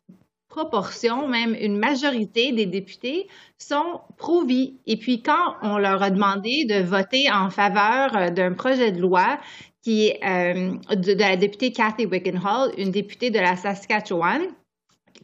proportion, 0.58 1.28
même 1.28 1.56
une 1.60 1.78
majorité 1.78 2.52
des 2.52 2.66
députés 2.66 3.28
sont 3.60 4.02
pro-vie. 4.18 4.80
Et 4.88 4.98
puis 4.98 5.22
quand 5.22 5.56
on 5.62 5.78
leur 5.78 6.02
a 6.02 6.10
demandé 6.10 6.66
de 6.66 6.82
voter 6.82 7.32
en 7.32 7.52
faveur 7.52 8.16
euh, 8.16 8.30
d'un 8.32 8.54
projet 8.54 8.92
de 8.92 9.00
loi 9.00 9.38
qui 9.84 10.08
est 10.08 10.20
euh, 10.26 10.96
de, 10.96 11.14
la 11.14 11.38
députée 11.38 11.72
Kathy 11.72 12.08
Wickenhall, 12.08 12.72
une 12.78 12.92
députée 12.92 13.30
de 13.30 13.40
la 13.40 13.56
Saskatchewan, 13.56 14.42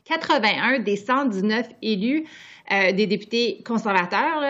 81 0.06 0.80
des 0.80 0.98
119 0.98 1.68
élus 1.82 2.26
euh, 2.72 2.92
des 2.92 3.08
députés 3.08 3.64
conservateurs 3.66 4.42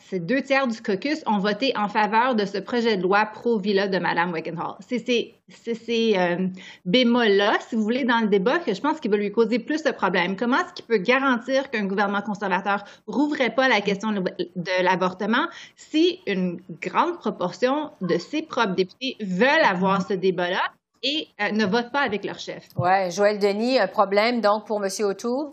c'est 0.00 0.24
deux 0.24 0.40
tiers 0.40 0.66
du 0.66 0.80
caucus 0.80 1.22
ont 1.26 1.38
voté 1.38 1.72
en 1.76 1.88
faveur 1.88 2.34
de 2.34 2.46
ce 2.46 2.58
projet 2.58 2.96
de 2.96 3.02
loi 3.02 3.26
pro-villa 3.26 3.88
de 3.88 3.98
Mme 3.98 4.32
Wickenhall. 4.32 4.76
C'est 4.80 4.98
ces 4.98 6.14
euh, 6.16 6.48
bémols-là, 6.86 7.58
si 7.68 7.76
vous 7.76 7.82
voulez, 7.82 8.04
dans 8.04 8.20
le 8.20 8.28
débat, 8.28 8.58
que 8.58 8.72
je 8.72 8.80
pense 8.80 9.00
qu'il 9.00 9.10
va 9.10 9.18
lui 9.18 9.30
causer 9.30 9.58
plus 9.58 9.82
de 9.82 9.90
problèmes. 9.90 10.36
Comment 10.36 10.58
est-ce 10.58 10.72
qu'il 10.72 10.86
peut 10.86 10.98
garantir 10.98 11.70
qu'un 11.70 11.84
gouvernement 11.84 12.22
conservateur 12.22 12.84
rouvrait 13.06 13.54
pas 13.54 13.68
la 13.68 13.80
question 13.82 14.12
de 14.12 14.82
l'avortement 14.82 15.46
si 15.76 16.20
une 16.26 16.60
grande 16.80 17.18
proportion 17.18 17.90
de 18.00 18.16
ses 18.16 18.42
propres 18.42 18.74
députés 18.74 19.16
veulent 19.20 19.64
avoir 19.64 20.06
ce 20.06 20.14
débat-là 20.14 20.62
et 21.02 21.28
euh, 21.40 21.50
ne 21.50 21.66
votent 21.66 21.92
pas 21.92 22.00
avec 22.00 22.24
leur 22.24 22.38
chef? 22.38 22.68
Oui, 22.76 23.10
Joël 23.10 23.38
Denis, 23.38 23.78
un 23.78 23.88
problème 23.88 24.40
donc 24.40 24.66
pour 24.66 24.82
M. 24.82 24.90
O'Toole? 25.00 25.52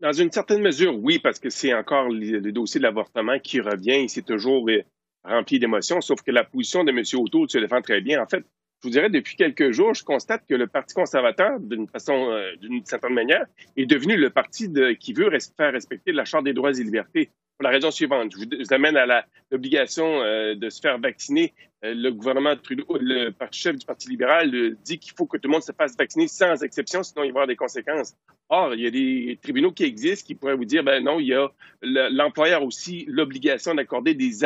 Dans 0.00 0.12
une 0.12 0.30
certaine 0.30 0.60
mesure, 0.60 0.94
oui, 1.02 1.18
parce 1.18 1.38
que 1.38 1.48
c'est 1.48 1.72
encore 1.72 2.08
le, 2.10 2.52
dossier 2.52 2.78
de 2.78 2.82
l'avortement 2.82 3.38
qui 3.38 3.60
revient 3.60 4.04
et 4.04 4.08
c'est 4.08 4.24
toujours 4.24 4.68
euh, 4.68 4.82
rempli 5.24 5.58
d'émotions, 5.58 6.00
sauf 6.02 6.20
que 6.22 6.30
la 6.30 6.44
position 6.44 6.84
de 6.84 6.90
M. 6.90 7.02
O'Toole 7.14 7.48
se 7.48 7.58
défend 7.58 7.80
très 7.80 8.02
bien. 8.02 8.22
En 8.22 8.26
fait, 8.26 8.44
je 8.82 8.88
vous 8.88 8.90
dirais, 8.90 9.08
depuis 9.08 9.36
quelques 9.36 9.70
jours, 9.70 9.94
je 9.94 10.04
constate 10.04 10.44
que 10.46 10.54
le 10.54 10.66
Parti 10.66 10.94
conservateur, 10.94 11.58
d'une 11.60 11.88
façon, 11.88 12.30
euh, 12.30 12.54
d'une 12.60 12.84
certaine 12.84 13.14
manière, 13.14 13.46
est 13.76 13.86
devenu 13.86 14.16
le 14.16 14.28
parti 14.28 14.70
qui 15.00 15.14
veut 15.14 15.30
faire 15.56 15.72
respecter 15.72 16.12
la 16.12 16.26
Charte 16.26 16.44
des 16.44 16.52
droits 16.52 16.78
et 16.78 16.84
libertés 16.84 17.30
pour 17.56 17.64
la 17.64 17.70
raison 17.70 17.90
suivante. 17.90 18.32
Je 18.32 18.38
vous, 18.38 18.74
amène 18.74 18.96
à 18.96 19.24
l'obligation 19.50 20.22
euh, 20.22 20.54
de 20.54 20.68
se 20.68 20.80
faire 20.80 20.98
vacciner. 20.98 21.54
Euh, 21.84 21.94
le 21.94 22.10
gouvernement 22.10 22.54
Trudeau, 22.56 22.86
le 23.00 23.32
chef 23.50 23.76
du 23.76 23.86
Parti 23.86 24.08
libéral 24.08 24.76
dit 24.84 24.98
qu'il 24.98 25.12
faut 25.16 25.26
que 25.26 25.36
tout 25.36 25.48
le 25.48 25.52
monde 25.52 25.62
se 25.62 25.72
fasse 25.72 25.96
vacciner 25.96 26.28
sans 26.28 26.62
exception, 26.62 27.02
sinon 27.02 27.24
il 27.24 27.26
va 27.26 27.26
y 27.26 27.30
avoir 27.30 27.46
des 27.46 27.56
conséquences. 27.56 28.14
Or, 28.48 28.74
il 28.74 28.80
y 28.80 28.86
a 28.86 28.90
des 28.90 29.38
tribunaux 29.42 29.72
qui 29.72 29.84
existent 29.84 30.26
qui 30.26 30.34
pourraient 30.34 30.54
vous 30.54 30.64
dire, 30.64 30.84
ben 30.84 31.02
non, 31.02 31.18
il 31.18 31.26
y 31.26 31.34
a 31.34 31.48
l'employeur 31.82 32.62
aussi 32.62 33.04
l'obligation 33.08 33.74
d'accorder 33.74 34.14
des, 34.14 34.44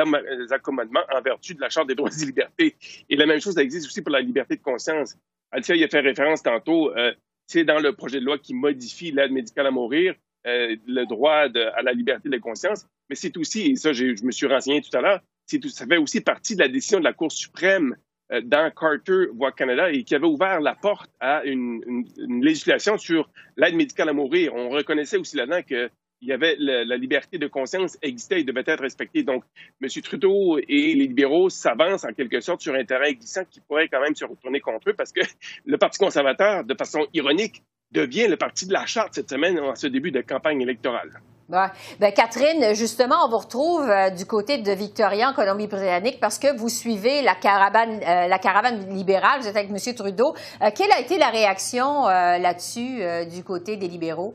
accommodements 0.50 1.04
en 1.12 1.20
vertu 1.20 1.54
de 1.54 1.60
la 1.60 1.68
Charte 1.68 1.88
des 1.88 1.94
droits 1.94 2.10
et 2.10 2.24
libertés. 2.24 2.76
Et 3.08 3.16
la 3.16 3.26
même 3.26 3.40
chose, 3.40 3.58
existe 3.58 3.86
aussi 3.86 4.00
pour 4.00 4.12
la 4.12 4.20
liberté 4.20 4.56
de 4.56 4.62
conscience. 4.62 5.16
Alicia 5.50 5.74
il 5.74 5.84
a 5.84 5.88
fait 5.88 6.00
référence 6.00 6.42
tantôt, 6.42 6.96
euh, 6.96 7.12
c'est 7.46 7.64
dans 7.64 7.80
le 7.80 7.92
projet 7.92 8.20
de 8.20 8.24
loi 8.24 8.38
qui 8.38 8.54
modifie 8.54 9.10
l'aide 9.10 9.32
médicale 9.32 9.66
à 9.66 9.70
mourir. 9.70 10.14
Euh, 10.46 10.74
le 10.86 11.04
droit 11.04 11.48
à 11.76 11.82
la 11.82 11.92
liberté 11.92 12.30
de 12.30 12.38
conscience, 12.38 12.86
mais 13.10 13.16
c'est 13.16 13.36
aussi, 13.36 13.72
et 13.72 13.76
ça 13.76 13.92
je 13.92 14.24
me 14.24 14.30
suis 14.30 14.46
renseigné 14.46 14.80
tout 14.80 14.96
à 14.96 15.02
l'heure, 15.02 15.20
ça 15.68 15.86
fait 15.86 15.98
aussi 15.98 16.22
partie 16.22 16.54
de 16.54 16.60
la 16.60 16.68
décision 16.68 16.98
de 16.98 17.04
la 17.04 17.12
Cour 17.12 17.30
suprême 17.30 17.94
euh, 18.32 18.40
dans 18.40 18.70
Carter, 18.70 19.26
voix 19.34 19.52
Canada, 19.52 19.90
et 19.90 20.02
qui 20.02 20.14
avait 20.14 20.26
ouvert 20.26 20.60
la 20.60 20.74
porte 20.74 21.10
à 21.20 21.44
une, 21.44 22.06
législation 22.42 22.96
sur 22.96 23.28
l'aide 23.58 23.74
médicale 23.74 24.08
à 24.08 24.12
mourir. 24.14 24.54
On 24.54 24.70
reconnaissait 24.70 25.18
aussi 25.18 25.36
là-dedans 25.36 25.62
que 25.62 25.90
il 26.22 26.28
y 26.28 26.32
avait 26.32 26.54
la, 26.58 26.96
liberté 26.96 27.38
de 27.38 27.46
conscience 27.46 27.96
existait 28.02 28.40
et 28.40 28.44
devait 28.44 28.62
être 28.66 28.82
respectée. 28.82 29.22
Donc, 29.22 29.42
M. 29.82 29.88
Trudeau 30.02 30.58
et 30.58 30.94
les 30.94 31.06
libéraux 31.06 31.48
s'avancent 31.48 32.04
en 32.04 32.12
quelque 32.12 32.40
sorte 32.40 32.60
sur 32.60 32.74
un 32.74 32.84
terrain 32.84 33.10
glissant 33.10 33.44
qui 33.50 33.60
pourrait 33.60 33.88
quand 33.88 34.02
même 34.02 34.14
se 34.14 34.26
retourner 34.26 34.60
contre 34.60 34.90
eux 34.90 34.94
parce 34.94 35.12
que 35.12 35.20
le 35.64 35.78
Parti 35.78 35.98
conservateur, 35.98 36.64
de 36.64 36.74
façon 36.74 37.06
ironique, 37.14 37.62
devient 37.92 38.28
le 38.28 38.36
parti 38.36 38.66
de 38.66 38.72
la 38.72 38.86
charte 38.86 39.14
cette 39.14 39.30
semaine 39.30 39.58
en 39.58 39.74
ce 39.74 39.86
début 39.86 40.10
de 40.10 40.20
campagne 40.20 40.60
électorale. 40.60 41.20
Ben, 41.50 42.12
Catherine, 42.14 42.74
justement, 42.74 43.16
on 43.26 43.28
vous 43.28 43.38
retrouve 43.38 43.82
euh, 43.82 44.10
du 44.10 44.24
côté 44.24 44.58
de 44.58 44.70
Victoria 44.70 45.30
en 45.30 45.32
Colombie-Britannique 45.32 46.18
parce 46.20 46.38
que 46.38 46.56
vous 46.56 46.68
suivez 46.68 47.22
la 47.22 47.34
caravane, 47.34 48.00
euh, 48.06 48.28
la 48.28 48.38
caravane 48.38 48.94
libérale. 48.94 49.40
Vous 49.40 49.48
êtes 49.48 49.56
avec 49.56 49.70
M. 49.70 49.94
Trudeau. 49.94 50.34
Euh, 50.62 50.70
quelle 50.74 50.92
a 50.92 51.00
été 51.00 51.18
la 51.18 51.28
réaction 51.28 52.06
là-dessus 52.06 53.00
du 53.32 53.42
côté 53.42 53.76
des 53.76 53.88
libéraux? 53.88 54.34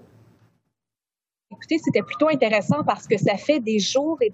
Écoutez, 1.51 1.77
c'était 1.77 2.01
plutôt 2.01 2.27
intéressant 2.27 2.83
parce 2.83 3.07
que 3.07 3.17
ça 3.17 3.37
fait 3.37 3.59
des 3.59 3.79
jours 3.79 4.17
et 4.21 4.33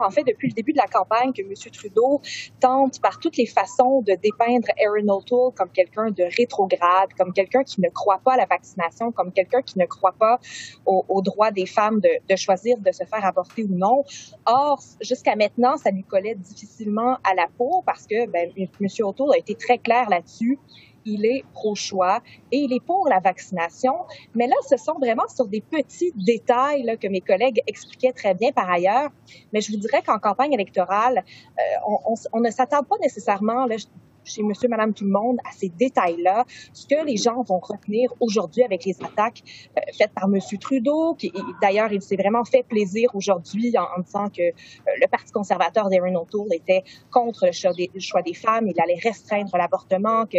en 0.00 0.10
fait, 0.10 0.24
depuis 0.24 0.48
le 0.48 0.54
début 0.54 0.72
de 0.72 0.78
la 0.78 0.86
campagne, 0.86 1.32
que 1.32 1.42
M. 1.42 1.52
Trudeau 1.72 2.20
tente 2.60 3.00
par 3.00 3.18
toutes 3.18 3.36
les 3.36 3.46
façons 3.46 4.02
de 4.02 4.14
dépeindre 4.14 4.68
Aaron 4.84 5.08
O'Toole 5.08 5.52
comme 5.54 5.70
quelqu'un 5.70 6.10
de 6.10 6.24
rétrograde, 6.36 7.10
comme 7.18 7.32
quelqu'un 7.32 7.64
qui 7.64 7.80
ne 7.80 7.88
croit 7.88 8.20
pas 8.24 8.34
à 8.34 8.36
la 8.36 8.46
vaccination, 8.46 9.12
comme 9.12 9.32
quelqu'un 9.32 9.62
qui 9.62 9.78
ne 9.78 9.86
croit 9.86 10.14
pas 10.18 10.38
au, 10.84 11.22
droit 11.22 11.50
des 11.50 11.66
femmes 11.66 12.00
de, 12.00 12.08
de, 12.28 12.36
choisir 12.36 12.78
de 12.78 12.92
se 12.92 13.04
faire 13.04 13.24
avorter 13.24 13.64
ou 13.64 13.74
non. 13.74 14.04
Or, 14.46 14.80
jusqu'à 15.00 15.36
maintenant, 15.36 15.76
ça 15.76 15.90
lui 15.90 16.04
collait 16.04 16.34
difficilement 16.34 17.18
à 17.24 17.34
la 17.34 17.46
peau 17.58 17.82
parce 17.84 18.06
que 18.06 18.26
ben, 18.26 18.50
M. 18.56 18.68
O'Toole 19.00 19.34
a 19.34 19.38
été 19.38 19.54
très 19.54 19.78
clair 19.78 20.08
là-dessus 20.08 20.58
il 21.06 21.24
est 21.24 21.44
pro-choix 21.52 22.20
et 22.52 22.58
il 22.58 22.72
est 22.72 22.84
pour 22.84 23.08
la 23.08 23.20
vaccination. 23.20 23.94
Mais 24.34 24.46
là, 24.46 24.56
ce 24.68 24.76
sont 24.76 24.98
vraiment 24.98 25.26
sur 25.28 25.46
des 25.46 25.60
petits 25.60 26.12
détails 26.14 26.98
que 27.00 27.08
mes 27.08 27.20
collègues 27.20 27.62
expliquaient 27.66 28.12
très 28.12 28.34
bien 28.34 28.52
par 28.52 28.70
ailleurs. 28.70 29.10
Mais 29.52 29.60
je 29.60 29.72
vous 29.72 29.78
dirais 29.78 30.02
qu'en 30.04 30.18
campagne 30.18 30.52
électorale, 30.52 31.24
euh, 31.58 32.12
on, 32.32 32.40
ne 32.40 32.50
s'attend 32.50 32.82
pas 32.82 32.96
nécessairement 33.00 33.66
là, 33.66 33.76
chez 34.26 34.42
Monsieur, 34.42 34.68
Madame, 34.68 34.92
tout 34.92 35.04
le 35.04 35.10
monde 35.10 35.38
à 35.48 35.52
ces 35.52 35.68
détails-là. 35.68 36.44
Ce 36.72 36.86
que 36.86 37.04
les 37.04 37.16
gens 37.16 37.42
vont 37.42 37.60
retenir 37.60 38.12
aujourd'hui 38.20 38.64
avec 38.64 38.84
les 38.84 38.96
attaques 39.02 39.42
euh, 39.76 39.80
faites 39.96 40.12
par 40.12 40.28
Monsieur 40.28 40.58
Trudeau, 40.58 41.14
qui 41.14 41.32
d'ailleurs 41.62 41.92
il 41.92 42.02
s'est 42.02 42.16
vraiment 42.16 42.44
fait 42.44 42.64
plaisir 42.64 43.14
aujourd'hui 43.14 43.72
en, 43.78 44.02
disant 44.02 44.28
que 44.28 44.42
euh, 44.42 44.52
le 45.00 45.06
Parti 45.06 45.32
conservateur 45.32 45.88
d'Aaron 45.88 46.16
O'Toole 46.16 46.52
était 46.52 46.82
contre 47.12 47.46
le 47.46 47.52
choix, 47.52 47.72
des, 47.72 47.90
le 47.94 48.00
choix 48.00 48.22
des 48.22 48.34
femmes, 48.34 48.66
il 48.66 48.80
allait 48.80 48.98
restreindre 49.00 49.56
l'avortement, 49.56 50.26
que 50.26 50.38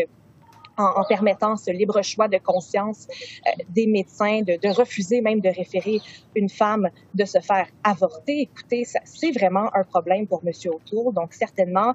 en, 0.77 1.03
permettant 1.07 1.55
ce 1.57 1.71
libre 1.71 2.01
choix 2.01 2.27
de 2.27 2.37
conscience 2.37 3.07
euh, 3.47 3.63
des 3.69 3.87
médecins, 3.87 4.41
de, 4.41 4.57
de, 4.61 4.69
refuser 4.69 5.21
même 5.21 5.39
de 5.39 5.49
référer 5.49 5.99
une 6.35 6.49
femme 6.49 6.89
de 7.13 7.25
se 7.25 7.39
faire 7.39 7.67
avorter. 7.83 8.41
Écoutez, 8.41 8.83
c'est 8.85 9.31
vraiment 9.31 9.69
un 9.75 9.83
problème 9.83 10.27
pour 10.27 10.41
M. 10.45 10.51
O'Toole. 10.65 11.13
Donc, 11.13 11.33
certainement, 11.33 11.93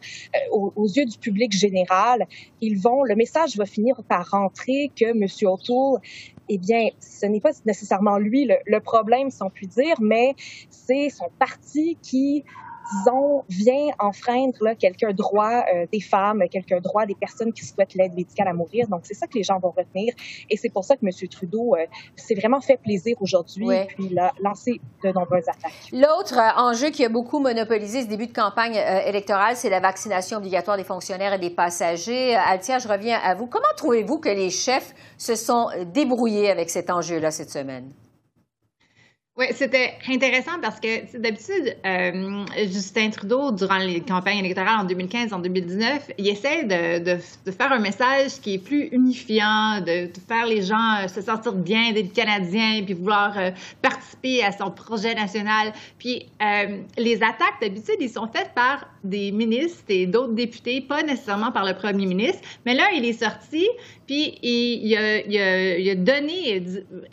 euh, 0.53 0.57
aux, 0.75 0.89
yeux 0.89 1.05
du 1.05 1.19
public 1.19 1.53
général, 1.53 2.27
ils 2.61 2.79
vont, 2.79 3.05
le 3.05 3.15
message 3.15 3.57
va 3.57 3.67
finir 3.67 4.03
par 4.09 4.31
rentrer 4.31 4.91
que 4.97 5.07
M. 5.07 5.27
O'Toole 5.49 6.01
eh 6.49 6.59
bien, 6.59 6.89
ce 6.99 7.25
n'est 7.27 7.41
pas 7.41 7.53
nécessairement 7.65 8.19
lui 8.19 8.45
le, 8.45 8.57
le, 8.67 8.81
problème, 8.81 9.31
si 9.31 9.43
on 9.43 9.49
peut 9.49 9.67
dire, 9.67 9.95
mais 10.01 10.35
c'est 10.69 11.09
son 11.09 11.31
parti 11.39 11.97
qui 12.03 12.45
disons, 12.99 13.45
vient 13.49 13.89
enfreindre 13.99 14.57
là, 14.61 14.75
quelques 14.75 15.13
droits 15.13 15.65
euh, 15.73 15.87
des 15.93 16.01
femmes, 16.01 16.43
quelques 16.51 16.81
droits 16.81 17.07
des 17.07 17.15
personnes 17.15 17.53
qui 17.53 17.65
souhaitent 17.65 17.95
l'aide 17.95 18.15
médicale 18.15 18.49
à 18.49 18.53
mourir. 18.53 18.89
Donc, 18.89 19.01
c'est 19.05 19.15
ça 19.15 19.27
que 19.27 19.35
les 19.35 19.43
gens 19.43 19.59
vont 19.59 19.73
retenir. 19.77 20.15
Et 20.51 20.57
c'est 20.57 20.71
pour 20.71 20.85
ça 20.85 20.97
que 20.97 21.05
M. 21.05 21.29
Trudeau 21.29 21.75
euh, 21.75 21.87
s'est 22.17 22.35
vraiment 22.35 22.61
fait 22.61 22.77
plaisir 22.77 23.17
aujourd'hui 23.21 23.71
et 23.71 23.87
puis 23.87 24.09
il 24.11 24.19
a 24.19 24.33
lancé 24.41 24.81
de 25.03 25.13
nombreuses 25.13 25.49
attaques. 25.49 25.73
L'autre 25.93 26.39
euh, 26.39 26.61
enjeu 26.61 26.91
qui 26.91 27.05
a 27.05 27.09
beaucoup 27.09 27.39
monopolisé 27.39 28.03
ce 28.03 28.07
début 28.07 28.27
de 28.27 28.33
campagne 28.33 28.77
électorale, 29.07 29.57
c'est 29.57 29.71
la 29.71 29.81
vaccination 29.81 30.39
obligatoire 30.39 30.77
des 30.77 30.85
fonctionnaires 30.85 31.35
et 31.35 31.39
des 31.39 31.51
passagers. 31.51 32.35
Altia, 32.35 32.79
je 32.79 32.89
reviens 32.89 33.19
à 33.19 33.35
vous. 33.35 33.47
Comment 33.47 33.65
trouvez-vous 33.77 34.19
que 34.19 34.29
les 34.29 34.51
chefs 34.51 34.95
se 35.19 35.35
sont 35.35 35.69
débrouillés 35.93 36.51
avec 36.51 36.71
cet 36.71 36.91
enjeu-là 36.91 37.31
cette 37.31 37.51
semaine? 37.51 37.93
Oui, 39.39 39.47
c'était 39.53 39.95
intéressant 40.11 40.61
parce 40.61 40.79
que 40.79 41.17
d'habitude, 41.17 41.75
euh, 41.87 42.45
Justin 42.67 43.09
Trudeau, 43.09 43.51
durant 43.51 43.79
les 43.79 44.03
campagnes 44.03 44.41
électorales 44.41 44.81
en 44.81 44.85
2015, 44.85 45.33
en 45.33 45.39
2019, 45.39 46.11
il 46.19 46.29
essaie 46.29 46.65
de, 46.65 46.99
de, 46.99 47.19
de 47.47 47.51
faire 47.51 47.73
un 47.73 47.79
message 47.79 48.43
qui 48.43 48.55
est 48.55 48.59
plus 48.59 48.89
unifiant, 48.93 49.81
de, 49.81 50.11
faire 50.29 50.45
les 50.45 50.61
gens 50.61 50.97
euh, 51.03 51.09
se 51.09 51.23
sentir 51.23 51.55
bien 51.55 51.93
d'être 51.93 52.13
Canadiens, 52.13 52.83
puis 52.85 52.93
vouloir 52.93 53.39
euh, 53.39 53.53
participer 53.81 54.45
à 54.45 54.53
son 54.53 54.71
projet 54.71 55.15
national. 55.15 55.73
Puis 55.99 56.27
les 56.99 57.23
attaques, 57.23 57.59
d'habitude, 57.63 57.97
ils 58.01 58.11
sont 58.11 58.29
faites 58.31 58.53
par 58.55 58.87
des 59.05 59.33
ministres 59.33 59.85
et 59.89 60.07
d'autres 60.07 60.35
députés, 60.35 60.81
pas 60.81 61.03
nécessairement 61.03 61.53
par 61.53 61.65
le 61.65 61.75
premier 61.75 62.07
ministre. 62.07 62.41
Mais 62.67 62.75
là, 62.75 62.85
il 62.95 63.05
est 63.05 63.13
sorti, 63.13 63.69
puis 64.07 64.39
il, 64.43 64.97
a, 64.97 65.95
donné 65.95 66.63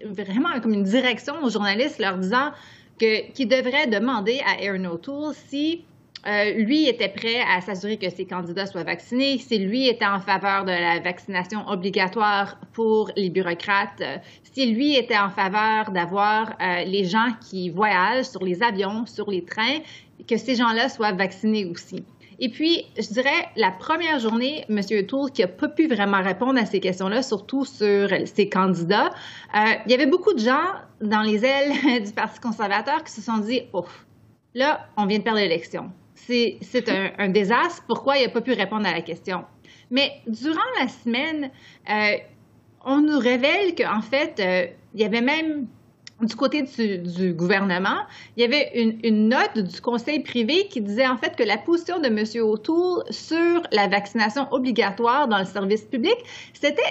vraiment 0.06 0.60
comme 0.62 0.73
une 0.73 0.84
direction 0.84 1.36
aux 1.43 1.49
journalistes, 1.49 1.99
leur 1.99 2.17
disant 2.17 2.52
qu'il 2.97 3.47
devrait 3.47 3.88
demander 3.88 4.39
à 4.45 4.63
Aaron 4.65 4.86
O'Toole 4.86 5.34
si 5.47 5.84
euh, 6.28 6.52
lui 6.52 6.88
était 6.88 7.08
prêt 7.08 7.39
à 7.49 7.62
s'assurer 7.62 7.97
que 7.97 8.10
ses 8.10 8.25
candidats 8.25 8.65
soient 8.65 8.84
vaccinés, 8.84 9.38
si 9.38 9.58
lui 9.58 9.88
était 9.88 10.06
en 10.06 10.19
faveur 10.19 10.65
de 10.65 10.71
la 10.71 10.99
vaccination 10.99 11.65
obligatoire 11.69 12.58
pour 12.73 13.10
les 13.15 13.30
bureaucrates, 13.30 14.02
euh, 14.02 14.17
si 14.43 14.65
lui 14.73 14.97
était 14.97 15.17
en 15.17 15.30
faveur 15.30 15.91
d'avoir 15.91 16.58
euh, 16.62 16.84
les 16.84 17.06
gens 17.06 17.30
qui 17.49 17.69
voyagent 17.69 18.25
sur 18.25 18.43
les 18.43 18.62
avions, 18.62 19.06
sur 19.06 19.32
les 19.32 19.45
trains, 19.45 19.80
que 20.30 20.38
ces 20.38 20.56
gens-là 20.56 20.89
soient 20.89 21.12
vaccinés 21.13 21.65
aussi. 21.65 22.04
Et 22.42 22.50
puis, 22.50 22.86
je 22.98 23.08
dirais, 23.13 23.50
la 23.58 23.72
première 23.72 24.20
journée, 24.20 24.63
M. 24.70 24.80
O'Toole, 24.92 25.32
qui 25.32 25.42
n'a 25.42 25.48
pas 25.48 25.68
pu 25.68 25.88
vraiment 25.88 26.22
répondre 26.22 26.58
à 26.58 26.65
ces 26.65 26.80
questions-là, 26.80 27.22
surtout 27.22 27.65
sur 27.65 28.10
ses 28.26 28.48
candidats, 28.48 29.10
euh, 29.56 29.60
il 29.86 29.92
y 29.92 29.96
avait 29.96 30.06
beaucoup 30.06 30.34
de 30.34 30.39
gens 30.39 30.63
dans 31.02 31.22
les 31.22 31.44
ailes 31.44 32.04
du 32.06 32.12
Parti 32.13 32.39
conservateur 32.39 33.04
qui 33.04 33.12
se 33.12 33.22
sont 33.22 33.39
dit, 33.39 33.63
oh, 33.74 33.86
là, 34.54 34.88
on 34.96 35.06
vient 35.06 35.18
de 35.18 35.24
perdre 35.24 35.39
l'élection. 35.39 35.92
C'est 36.15 36.89
un, 36.89 37.12
un, 37.18 37.30
désastre. 37.30 37.84
Pourquoi 37.88 38.18
il 38.18 38.24
n'a 38.24 38.30
pas 38.30 38.42
pu 38.42 38.54
répondre 38.54 38.88
à 38.88 38.94
la 38.94 39.02
question? 39.02 39.46
Mais 39.89 40.12
durant 40.28 40.60
la 40.80 40.88
semaine, 40.88 41.50
euh, 41.89 42.18
on 42.86 43.02
nous 43.02 43.18
révèle 43.18 43.74
qu'en 43.76 44.02
fait, 44.02 44.39
euh, 44.39 44.68
il 44.94 45.02
y 45.02 45.06
avait 45.06 45.22
même 45.22 45.68
du 46.22 46.36
côté 46.36 46.64
du, 46.64 47.34
gouvernement, 47.34 48.00
il 48.36 48.42
y 48.42 48.46
avait 48.46 48.72
une, 49.04 49.30
note 49.30 49.58
du 49.58 49.82
conseil 49.82 50.20
privé 50.22 50.68
qui 50.68 50.82
disait 50.82 51.08
en 51.08 51.18
fait 51.18 51.36
que 51.36 51.44
la 51.44 51.58
position 51.58 52.00
de 52.00 52.08
M. 52.08 52.24
O'Toole 52.44 53.04
sur 53.10 53.62
la 53.72 53.88
vaccination 53.88 54.48
obligatoire 54.52 55.28
dans 55.28 55.40
le 55.40 55.46
service 55.46 55.84
public, 55.84 56.16
c'était 56.54 56.82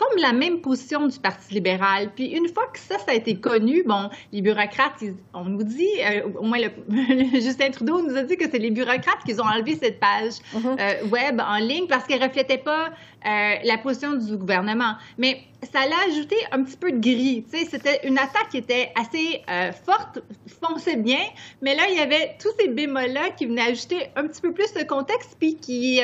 comme 0.00 0.22
la 0.22 0.32
même 0.32 0.62
position 0.62 1.06
du 1.06 1.18
Parti 1.18 1.52
libéral. 1.52 2.10
Puis 2.14 2.28
une 2.28 2.48
fois 2.48 2.66
que 2.72 2.78
ça, 2.78 2.98
ça 2.98 3.12
a 3.12 3.14
été 3.14 3.36
connu, 3.36 3.82
bon, 3.84 4.08
les 4.32 4.40
bureaucrates, 4.40 5.04
on 5.34 5.44
nous 5.44 5.62
dit, 5.62 5.90
euh, 6.02 6.22
au 6.38 6.44
moins 6.44 6.58
le, 6.58 6.70
Justin 7.40 7.70
Trudeau 7.70 8.00
nous 8.00 8.16
a 8.16 8.22
dit 8.22 8.38
que 8.38 8.48
c'est 8.50 8.58
les 8.58 8.70
bureaucrates 8.70 9.22
qui 9.26 9.38
ont 9.38 9.44
enlevé 9.44 9.76
cette 9.76 10.00
page 10.00 10.32
mm-hmm. 10.54 10.80
euh, 10.80 11.06
web 11.08 11.42
en 11.46 11.58
ligne 11.58 11.86
parce 11.86 12.06
qu'elle 12.06 12.22
reflétait 12.22 12.56
pas 12.56 12.86
euh, 12.86 13.54
la 13.62 13.76
position 13.76 14.14
du 14.14 14.38
gouvernement. 14.38 14.94
Mais 15.18 15.42
ça 15.70 15.80
l'a 15.86 16.10
ajouté 16.10 16.36
un 16.50 16.62
petit 16.62 16.78
peu 16.78 16.92
de 16.92 16.98
gris. 16.98 17.44
Tu 17.52 17.58
sais, 17.58 17.66
c'était 17.66 18.00
une 18.08 18.16
attaque 18.16 18.48
qui 18.50 18.56
était 18.56 18.92
assez 18.98 19.42
forte, 19.84 20.20
fonçait 20.62 20.96
bien, 20.96 21.20
mais 21.60 21.74
là, 21.74 21.82
il 21.90 21.98
y 21.98 22.00
avait 22.00 22.36
tous 22.40 22.48
ces 22.58 22.68
bémols-là 22.68 23.30
qui 23.36 23.44
venaient 23.44 23.70
ajouter 23.70 24.06
un 24.16 24.26
petit 24.26 24.40
peu 24.40 24.54
plus 24.54 24.72
de 24.72 24.82
contexte, 24.84 25.36
puis 25.38 25.56
qui 25.56 26.00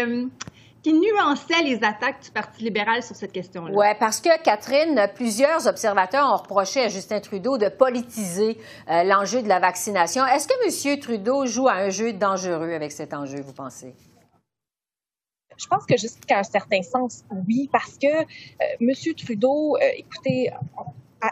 qui 0.86 0.92
nuançait 0.92 1.64
les 1.64 1.82
attaques 1.82 2.22
du 2.22 2.30
Parti 2.30 2.62
libéral 2.62 3.02
sur 3.02 3.16
cette 3.16 3.32
question-là. 3.32 3.74
Oui, 3.74 3.86
parce 3.98 4.20
que, 4.20 4.40
Catherine, 4.40 5.08
plusieurs 5.16 5.66
observateurs 5.66 6.32
ont 6.32 6.36
reproché 6.36 6.80
à 6.80 6.86
Justin 6.88 7.18
Trudeau 7.18 7.58
de 7.58 7.68
politiser 7.68 8.56
euh, 8.88 9.02
l'enjeu 9.02 9.42
de 9.42 9.48
la 9.48 9.58
vaccination. 9.58 10.24
Est-ce 10.24 10.46
que 10.46 10.54
M. 10.64 11.00
Trudeau 11.00 11.44
joue 11.44 11.66
à 11.66 11.72
un 11.72 11.90
jeu 11.90 12.12
dangereux 12.12 12.72
avec 12.72 12.92
cet 12.92 13.14
enjeu, 13.14 13.40
vous 13.40 13.52
pensez? 13.52 13.96
Je 15.58 15.66
pense 15.66 15.84
que 15.86 15.96
jusqu'à 15.96 16.38
un 16.38 16.44
certain 16.44 16.82
sens, 16.82 17.24
oui, 17.48 17.68
parce 17.72 17.98
que 17.98 18.06
euh, 18.06 18.24
M. 18.80 18.92
Trudeau, 19.16 19.76
euh, 19.78 19.80
écoutez, 19.96 20.52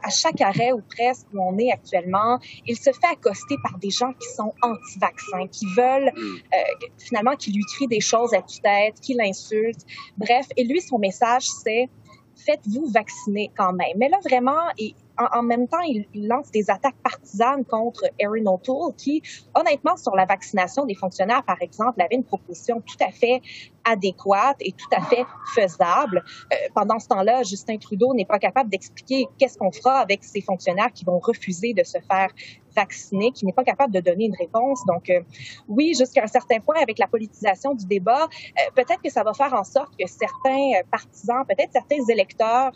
à, 0.02 0.11
chaque 0.11 0.40
arrêt 0.40 0.72
ou 0.72 0.83
presque 0.83 1.26
où 1.33 1.40
on 1.40 1.57
est 1.59 1.70
actuellement, 1.72 2.38
il 2.66 2.76
se 2.76 2.90
fait 2.90 3.07
accoster 3.12 3.57
par 3.62 3.78
des 3.78 3.90
gens 3.90 4.12
qui 4.12 4.28
sont 4.35 4.52
anti-vaccins, 4.62 5.46
qui 5.48 5.66
veulent 5.76 6.12
mm. 6.14 6.37
euh, 6.54 6.87
finalement, 6.98 7.37
qui 7.37 7.52
lui 7.52 7.62
crient 7.74 7.88
des 7.88 8.00
choses 8.00 8.35
à 8.35 8.42
tue-tête, 8.42 9.00
qui 9.00 9.14
l'insultent. 9.14 9.85
Bref, 10.16 10.46
et 10.57 10.64
lui, 10.64 10.80
son 10.80 10.98
message, 10.98 11.44
c'est 11.62 11.88
faites-vous 12.37 12.87
vacciner 12.87 13.50
quand 13.57 13.72
même. 13.72 13.96
Mais 13.96 14.09
là, 14.09 14.18
vraiment, 14.24 14.61
et 14.78 14.94
en, 15.18 15.42
même 15.42 15.68
temps, 15.68 15.80
il, 15.87 16.07
lance 16.14 16.50
des 16.50 16.70
attaques 16.70 16.96
partisanes 17.02 17.64
contre 17.64 18.04
Erin 18.18 18.46
O'Toole, 18.46 18.94
qui, 18.96 19.22
honnêtement, 19.54 19.96
sur 19.96 20.14
la 20.16 20.24
vaccination 20.24 20.85
des 20.85 20.94
fonctionnaires, 20.94 21.44
par 21.44 21.61
exemple, 21.62 22.00
avait 22.02 22.16
une 22.16 22.24
proposition 22.24 22.80
tout 22.80 22.96
à 23.00 23.11
fait 23.11 23.40
adéquate 23.85 24.57
et 24.61 24.73
tout 24.73 24.88
à 24.97 25.03
fait 25.03 25.25
faisable. 25.55 26.25
Euh, 26.53 26.57
pendant 26.75 26.99
ce 26.99 27.09
temps-là, 27.09 27.42
Justin 27.42 27.77
Trudeau 27.79 28.14
n'est 28.14 28.25
pas 28.25 28.38
capable 28.38 28.70
d'expliquer 28.70 29.27
qu'est-ce 29.38 29.59
qu'on 29.59 29.73
fera 29.73 29.99
avec 29.99 30.25
ces 30.25 30.40
fonctionnaires 30.40 30.92
qui 30.92 31.05
vont 31.05 31.18
refuser 31.18 31.75
de 31.75 31.85
se 31.85 31.99
faire 32.09 32.29
vacciner, 32.75 33.31
qui 33.31 33.47
n'est 33.47 33.53
pas 33.53 33.62
capable 33.62 33.92
de 33.92 34.01
donner 34.01 34.25
une 34.25 34.35
réponse. 34.35 34.85
Donc, 34.87 35.09
euh, 35.09 35.20
oui, 35.68 35.94
jusqu'à 35.97 36.25
un 36.25 36.27
certain 36.27 36.59
point, 36.59 36.77
avec 36.83 36.99
la 36.99 37.07
politisation 37.07 37.75
du 37.75 37.87
débat, 37.87 38.25
euh, 38.25 38.70
peut-être 38.75 39.01
que 39.01 39.11
ça 39.11 39.23
va 39.23 39.33
faire 39.33 39.55
en 39.55 39.64
sorte 39.64 39.97
que 39.97 40.07
certains 40.09 40.83
partisans, 40.90 41.44
peut-être 41.47 41.73
certains 41.73 42.05
électeurs 42.09 42.73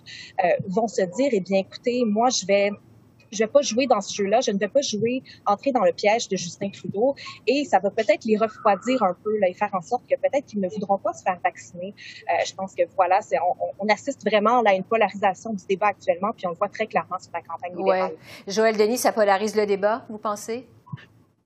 vont 0.68 0.87
se 0.87 1.03
dire, 1.03 1.31
eh 1.33 1.40
bien, 1.40 1.61
écoutez, 1.61 2.05
moi, 2.05 2.29
je 2.29 2.47
vais 2.47 2.71
je 3.31 3.38
vais 3.38 3.47
pas 3.47 3.62
jouer 3.62 3.87
dans 3.87 4.01
ce 4.01 4.14
jeu-là, 4.14 4.41
je 4.41 4.51
ne 4.51 4.59
vais 4.59 4.69
pas 4.69 4.81
jouer, 4.81 5.23
entrer 5.47 5.73
dans 5.73 5.85
le 5.85 5.93
piège 5.93 6.29
de 6.29 6.37
Justin 6.37 6.71
Trudeau 6.71 7.14
et 7.47 7.64
ça 7.64 7.79
va 7.79 7.91
peut-être 7.91 8.25
les 8.25 8.37
refroidir 8.37 9.03
un 9.03 9.17
peu 9.23 9.37
là, 9.38 9.49
et 9.49 9.55
faire 9.55 9.71
en 9.73 9.81
sorte 9.81 10.05
que 10.09 10.14
peut-être 10.17 10.47
qu'ils 10.47 10.61
ne 10.61 10.69
voudront 10.69 10.99
pas 10.99 11.12
se 11.12 11.23
faire 11.23 11.38
vacciner. 11.43 11.95
Euh, 12.29 12.45
je 12.47 12.55
pense 12.55 12.75
que 12.75 12.83
voilà, 12.97 13.21
c'est, 13.21 13.38
on, 13.41 13.85
on, 13.85 13.88
assiste 13.88 14.25
vraiment 14.25 14.62
là, 14.62 14.71
à 14.71 14.75
une 14.75 14.85
polarisation 14.85 15.53
du 15.53 15.64
débat 15.67 15.88
actuellement, 15.88 16.33
puis 16.37 16.47
on 16.47 16.51
le 16.51 16.57
voit 16.57 16.69
très 16.69 16.87
clairement 16.87 17.19
sur 17.19 17.31
la 17.33 17.43
campagne 17.43 17.77
libérale. 17.77 18.12
Ouais. 18.12 18.53
Joël 18.53 18.77
Denis, 18.77 18.99
ça 18.99 19.12
polarise 19.12 19.57
le 19.57 19.67
débat, 19.67 20.05
vous 20.09 20.19
pensez? 20.19 20.67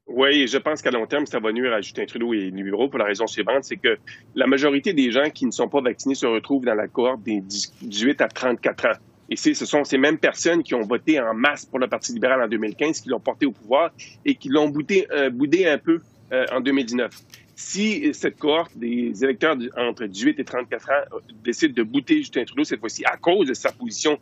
Oui, 0.07 0.47
je 0.47 0.59
pense 0.59 0.83
qu'à 0.83 0.91
long 0.91 1.07
terme, 1.07 1.27
ça 1.27 1.39
va 1.41 1.53
nuire 1.53 1.73
à 1.73 1.81
Justin 1.81 2.05
Trudeau 2.05 2.35
et 2.35 2.39
les 2.39 2.51
libéraux 2.51 2.89
pour 2.89 2.99
la 2.99 3.07
raison 3.07 3.27
suivante, 3.27 3.65
c'est 3.65 3.77
que 3.77 3.97
la 4.35 4.47
majorité 4.47 4.93
des 4.93 5.11
gens 5.11 5.31
qui 5.31 5.47
ne 5.47 5.51
sont 5.51 5.69
pas 5.69 5.81
vaccinés 5.81 6.15
se 6.15 6.27
retrouvent 6.27 6.65
dans 6.65 6.75
la 6.75 6.89
cohorte 6.89 7.23
des 7.23 7.41
18 7.41 8.21
à 8.21 8.29
34 8.29 8.87
ans. 8.87 8.99
Et 9.33 9.37
ce 9.37 9.65
sont 9.65 9.83
ces 9.83 9.97
mêmes 9.97 10.19
personnes 10.19 10.63
qui 10.63 10.75
ont 10.75 10.83
voté 10.83 11.19
en 11.19 11.33
masse 11.33 11.65
pour 11.65 11.79
le 11.79 11.89
Parti 11.89 12.13
libéral 12.13 12.43
en 12.43 12.49
2015, 12.49 13.01
qui 13.01 13.09
l'ont 13.09 13.19
porté 13.19 13.47
au 13.47 13.53
pouvoir 13.53 13.91
et 14.27 14.35
qui 14.35 14.51
l'ont 14.51 14.69
boudé, 14.69 15.07
euh, 15.11 15.31
un 15.73 15.79
peu 15.79 16.01
euh, 16.33 16.45
en 16.53 16.61
2019. 16.61 17.11
Si 17.57 18.13
cette 18.13 18.37
cohorte 18.37 18.77
des 18.77 19.25
électeurs 19.25 19.57
entre 19.79 20.05
18 20.05 20.39
et 20.39 20.45
34 20.45 20.91
ans 20.91 20.93
euh, 21.15 21.21
décide 21.43 21.73
de 21.73 21.83
bouter 21.83 22.19
Justin 22.19 22.45
Trudeau 22.45 22.65
cette 22.65 22.81
fois-ci 22.81 23.07
à 23.07 23.17
cause 23.17 23.49
de 23.49 23.55
sa 23.55 23.73
position 23.73 24.19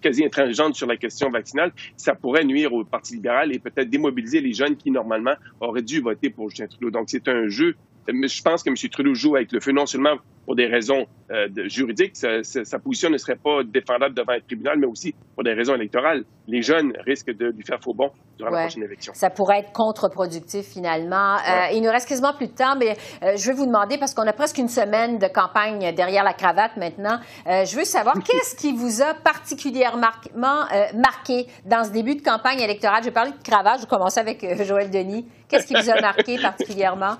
quasi 0.00 0.24
intransigeante 0.24 0.74
sur 0.74 0.88
la 0.88 0.96
question 0.96 1.30
vaccinale, 1.30 1.70
ça 1.96 2.16
pourrait 2.16 2.44
nuire 2.44 2.72
au 2.72 2.82
Parti 2.82 3.14
libéral 3.14 3.54
et 3.54 3.60
peut-être 3.60 3.88
démobiliser 3.88 4.40
les 4.40 4.54
jeunes 4.54 4.76
qui, 4.76 4.90
normalement, 4.90 5.34
auraient 5.60 5.82
dû 5.82 6.00
voter 6.00 6.30
pour 6.30 6.50
Justin 6.50 6.66
Trudeau. 6.66 6.90
Donc, 6.90 7.10
c'est 7.10 7.28
un 7.28 7.46
jeu 7.46 7.76
je 8.08 8.42
pense 8.42 8.62
que 8.62 8.70
M. 8.70 8.76
Trudeau 8.90 9.14
joue 9.14 9.36
avec 9.36 9.52
le 9.52 9.60
feu 9.60 9.72
non 9.72 9.86
seulement 9.86 10.16
pour 10.48 10.56
des 10.56 10.66
raisons 10.66 11.06
euh, 11.30 11.46
juridiques, 11.66 12.16
sa, 12.16 12.78
position 12.78 13.10
ne 13.10 13.18
serait 13.18 13.36
pas 13.36 13.62
défendable 13.62 14.14
devant 14.14 14.32
un 14.32 14.40
tribunal, 14.40 14.78
mais 14.78 14.86
aussi 14.86 15.14
pour 15.34 15.44
des 15.44 15.52
raisons 15.52 15.74
électorales. 15.74 16.24
Les 16.46 16.62
jeunes 16.62 16.94
risquent 17.04 17.36
de 17.36 17.48
lui 17.48 17.62
faire 17.62 17.78
faux 17.82 17.92
bon 17.92 18.10
durant 18.38 18.48
la 18.48 18.62
prochaine 18.62 18.84
élection. 18.84 19.12
Ça 19.14 19.28
pourrait 19.28 19.58
être 19.58 19.72
contre-productif 19.72 20.64
finalement. 20.64 21.36
Euh, 21.36 21.74
il 21.74 21.82
nous 21.82 21.90
reste 21.90 22.08
quasiment 22.08 22.32
plus 22.32 22.46
de 22.46 22.52
temps, 22.52 22.76
mais 22.76 22.96
euh, 23.22 23.36
je 23.36 23.46
vais 23.46 23.52
vous 23.52 23.66
demander, 23.66 23.98
parce 23.98 24.14
qu'on 24.14 24.26
a 24.26 24.32
presque 24.32 24.56
une 24.56 24.70
semaine 24.70 25.18
de 25.18 25.26
campagne 25.26 25.94
derrière 25.94 26.24
la 26.24 26.32
cravate 26.32 26.78
maintenant, 26.78 27.20
je 27.44 27.76
veux 27.76 27.84
savoir 27.84 28.14
qu'est-ce 28.24 28.56
qui 28.56 28.72
vous 28.72 29.02
a 29.02 29.12
particulièrement 29.12 30.06
marqué 30.34 31.46
dans 31.66 31.84
ce 31.84 31.90
début 31.90 32.14
de 32.14 32.22
campagne 32.22 32.60
électorale? 32.60 33.02
Je 33.02 33.08
vais 33.08 33.14
parler 33.14 33.32
de 33.32 33.42
cravate, 33.44 33.76
je 33.76 33.82
vais 33.82 33.88
commencer 33.88 34.18
avec 34.18 34.64
Joël 34.64 34.90
Denis. 34.90 35.26
Qu'est-ce 35.46 35.66
qui 35.66 35.74
vous 35.74 35.90
a 35.90 36.00
marqué 36.00 36.38
particulièrement? 36.38 37.16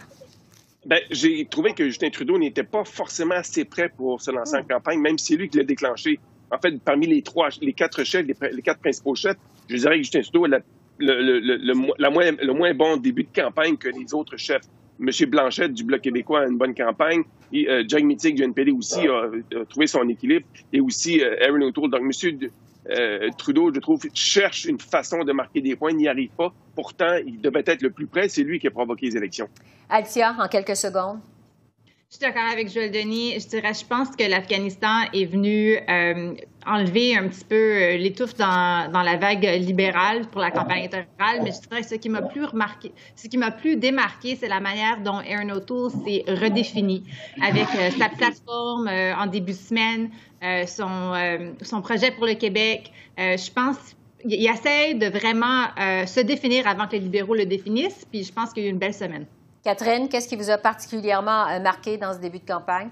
Ben, 0.88 1.00
j'ai 1.10 1.44
trouvé 1.44 1.74
que 1.74 1.84
Justin 1.84 2.08
Trudeau 2.08 2.38
n'était 2.38 2.62
pas 2.62 2.82
forcément 2.82 3.34
assez 3.34 3.66
prêt 3.66 3.90
pour 3.94 4.22
se 4.22 4.30
lancer 4.30 4.56
en 4.56 4.62
hmm. 4.62 4.68
campagne, 4.68 5.00
même 5.00 5.18
si 5.18 5.26
c'est 5.26 5.36
lui 5.36 5.50
qui 5.50 5.58
l'a 5.58 5.64
déclenché. 5.64 6.18
En 6.50 6.56
fait, 6.58 6.80
parmi 6.82 7.06
les 7.06 7.20
trois, 7.20 7.50
les 7.60 7.74
quatre 7.74 8.04
chefs, 8.04 8.26
les, 8.26 8.62
quatre 8.62 8.80
principaux 8.80 9.14
chefs, 9.14 9.36
je 9.68 9.76
dirais 9.76 9.96
que 9.96 9.98
Justin 9.98 10.22
Trudeau 10.22 10.46
a 10.46 10.48
le, 10.48 11.40
le, 11.40 11.92
la 11.98 12.10
moins, 12.10 12.30
le 12.32 12.52
moins 12.54 12.72
bon 12.72 12.96
début 12.96 13.24
de 13.24 13.28
campagne 13.34 13.76
que 13.76 13.88
les 13.90 14.14
autres 14.14 14.38
chefs. 14.38 14.62
M. 14.98 15.10
Blanchette 15.28 15.74
du 15.74 15.84
Bloc 15.84 16.00
québécois 16.00 16.40
a 16.40 16.46
une 16.46 16.56
bonne 16.56 16.74
campagne. 16.74 17.22
Et, 17.52 17.68
euh, 17.68 17.84
Jack 17.86 18.02
Mittig 18.02 18.34
du 18.34 18.42
NPD 18.42 18.72
aussi 18.72 19.06
a, 19.06 19.30
trouvé 19.68 19.86
son 19.86 20.08
équilibre. 20.08 20.46
Et 20.72 20.80
aussi 20.80 21.20
euh, 21.20 21.36
Aaron 21.46 21.62
O'Toole. 21.62 21.90
Donc, 21.90 22.00
M. 22.00 22.38
Euh, 22.90 23.28
Trudeau, 23.36 23.72
je 23.74 23.80
trouve, 23.80 24.02
cherche 24.14 24.64
une 24.64 24.80
façon 24.80 25.24
de 25.24 25.32
marquer 25.32 25.60
des 25.60 25.76
points, 25.76 25.92
n'y 25.92 26.08
arrive 26.08 26.30
pas. 26.30 26.52
Pourtant, 26.74 27.16
il 27.26 27.40
devait 27.40 27.64
être 27.66 27.82
le 27.82 27.90
plus 27.90 28.06
près. 28.06 28.28
C'est 28.28 28.42
lui 28.42 28.58
qui 28.58 28.66
a 28.66 28.70
provoqué 28.70 29.06
les 29.06 29.16
élections. 29.16 29.48
Altia, 29.90 30.36
en 30.38 30.48
quelques 30.48 30.76
secondes. 30.76 31.20
Je 32.10 32.16
suis 32.16 32.26
d'accord 32.26 32.50
avec 32.50 32.72
Joël 32.72 32.90
Denis. 32.90 33.38
Je 33.38 33.48
dirais, 33.48 33.74
je 33.74 33.84
pense 33.84 34.16
que 34.16 34.24
l'Afghanistan 34.24 35.02
est 35.12 35.26
venu 35.26 35.76
euh, 35.76 36.34
enlever 36.66 37.14
un 37.14 37.28
petit 37.28 37.44
peu 37.44 37.54
euh, 37.54 37.96
l'étouffe 37.98 38.34
dans, 38.34 38.90
dans, 38.90 39.02
la 39.02 39.18
vague 39.18 39.44
libérale 39.44 40.26
pour 40.30 40.40
la 40.40 40.50
campagne 40.50 40.84
électorale. 40.84 41.40
Mais 41.42 41.50
je 41.50 41.68
dirais 41.68 41.82
que 41.82 41.88
ce 41.88 41.96
qui 41.96 42.08
m'a 42.08 42.22
plus 42.22 42.44
remarqué, 42.44 42.92
ce 43.14 43.28
qui 43.28 43.36
m'a 43.36 43.50
plus 43.50 43.76
démarqué, 43.76 44.36
c'est 44.36 44.48
la 44.48 44.60
manière 44.60 45.02
dont 45.02 45.18
Aaron 45.18 45.50
O'Toole 45.50 45.90
s'est 45.90 46.24
redéfini 46.26 47.04
avec 47.42 47.66
euh, 47.76 47.90
sa 47.98 48.08
plateforme 48.08 48.88
en 48.88 49.26
début 49.26 49.52
de 49.52 49.58
semaine, 49.58 50.10
son, 50.66 51.52
son 51.62 51.82
projet 51.82 52.10
pour 52.10 52.26
le 52.26 52.34
Québec. 52.34 52.92
je 53.16 53.50
pense 53.52 53.76
il 54.24 54.48
essaie 54.48 54.94
de 54.94 55.06
vraiment 55.06 55.66
se 55.76 56.20
définir 56.20 56.66
avant 56.66 56.86
que 56.86 56.92
les 56.92 57.00
libéraux 57.00 57.34
le 57.34 57.46
définissent. 57.46 58.04
Puis 58.10 58.24
je 58.24 58.32
pense 58.32 58.52
qu'il 58.52 58.64
y 58.64 58.66
a 58.66 58.68
eu 58.68 58.72
une 58.72 58.78
belle 58.78 58.94
semaine. 58.94 59.26
Catherine, 59.64 60.08
qu'est-ce 60.08 60.28
qui 60.28 60.36
vous 60.36 60.50
a 60.50 60.56
particulièrement 60.56 61.46
euh, 61.46 61.60
marqué 61.60 61.98
dans 61.98 62.14
ce 62.14 62.18
début 62.18 62.38
de 62.38 62.46
campagne? 62.46 62.88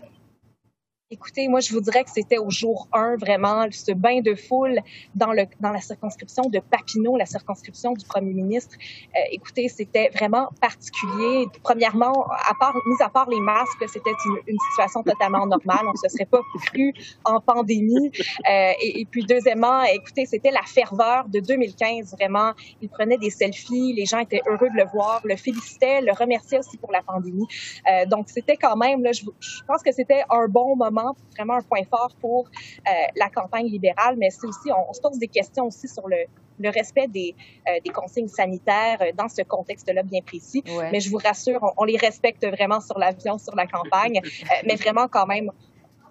Écoutez, 1.08 1.46
moi, 1.46 1.60
je 1.60 1.72
vous 1.72 1.80
dirais 1.80 2.02
que 2.02 2.10
c'était 2.10 2.38
au 2.38 2.50
jour 2.50 2.88
1, 2.92 3.14
vraiment, 3.18 3.64
ce 3.70 3.92
bain 3.92 4.22
de 4.22 4.34
foule 4.34 4.80
dans, 5.14 5.30
le, 5.30 5.44
dans 5.60 5.70
la 5.70 5.80
circonscription 5.80 6.42
de 6.50 6.58
Papineau, 6.58 7.16
la 7.16 7.26
circonscription 7.26 7.92
du 7.92 8.04
premier 8.04 8.32
ministre. 8.32 8.74
Euh, 9.14 9.20
écoutez, 9.30 9.68
c'était 9.68 10.08
vraiment 10.08 10.48
particulier. 10.60 11.46
Premièrement, 11.62 12.26
à 12.28 12.54
part, 12.58 12.74
mis 12.86 13.00
à 13.00 13.08
part 13.08 13.30
les 13.30 13.38
masques, 13.38 13.84
c'était 13.86 14.10
une, 14.48 14.58
situation 14.72 15.04
totalement 15.04 15.46
normale. 15.46 15.86
On 15.86 15.92
ne 15.92 15.96
se 15.96 16.08
serait 16.08 16.24
pas 16.24 16.40
cru 16.64 16.92
en 17.24 17.40
pandémie. 17.40 18.10
Euh, 18.50 18.72
et, 18.82 19.02
et, 19.02 19.04
puis, 19.04 19.24
deuxièmement, 19.24 19.84
écoutez, 19.84 20.26
c'était 20.26 20.50
la 20.50 20.62
ferveur 20.62 21.28
de 21.28 21.38
2015, 21.38 22.16
vraiment. 22.18 22.50
Il 22.82 22.88
prenait 22.88 23.18
des 23.18 23.30
selfies, 23.30 23.92
les 23.92 24.06
gens 24.06 24.18
étaient 24.18 24.42
heureux 24.48 24.70
de 24.70 24.76
le 24.76 24.90
voir, 24.92 25.20
le 25.22 25.36
félicitaient, 25.36 26.00
le 26.00 26.10
remerciaient 26.10 26.58
aussi 26.58 26.76
pour 26.78 26.90
la 26.90 27.02
pandémie. 27.02 27.46
Euh, 27.88 28.06
donc, 28.06 28.28
c'était 28.28 28.56
quand 28.56 28.76
même, 28.76 29.04
là, 29.04 29.12
je, 29.12 29.22
je 29.38 29.62
pense 29.68 29.84
que 29.84 29.92
c'était 29.92 30.24
un 30.30 30.48
bon 30.48 30.74
moment 30.74 30.95
vraiment 31.36 31.54
un 31.54 31.62
point 31.62 31.84
fort 31.88 32.10
pour 32.20 32.44
euh, 32.44 32.90
la 33.16 33.28
campagne 33.28 33.66
libérale, 33.66 34.16
mais 34.18 34.30
c'est 34.30 34.46
aussi, 34.46 34.70
on, 34.70 34.92
se 34.92 35.00
pose 35.00 35.18
des 35.18 35.28
questions 35.28 35.66
aussi 35.66 35.88
sur 35.88 36.06
le, 36.08 36.26
respect 36.70 37.06
des, 37.08 37.34
euh, 37.68 37.72
des, 37.84 37.90
consignes 37.90 38.28
sanitaires 38.28 38.98
euh, 39.00 39.12
dans 39.14 39.28
ce 39.28 39.42
contexte-là 39.42 40.02
bien 40.02 40.20
précis. 40.22 40.62
Mais 40.92 41.00
je 41.00 41.10
vous 41.10 41.18
rassure, 41.18 41.60
on, 41.76 41.84
les 41.84 41.96
respecte 41.96 42.46
vraiment 42.46 42.80
sur 42.80 42.98
l'avion, 42.98 43.38
sur 43.38 43.54
la 43.54 43.66
campagne, 43.66 44.20
mais 44.66 44.76
vraiment 44.76 45.08
quand 45.08 45.26
même, 45.26 45.50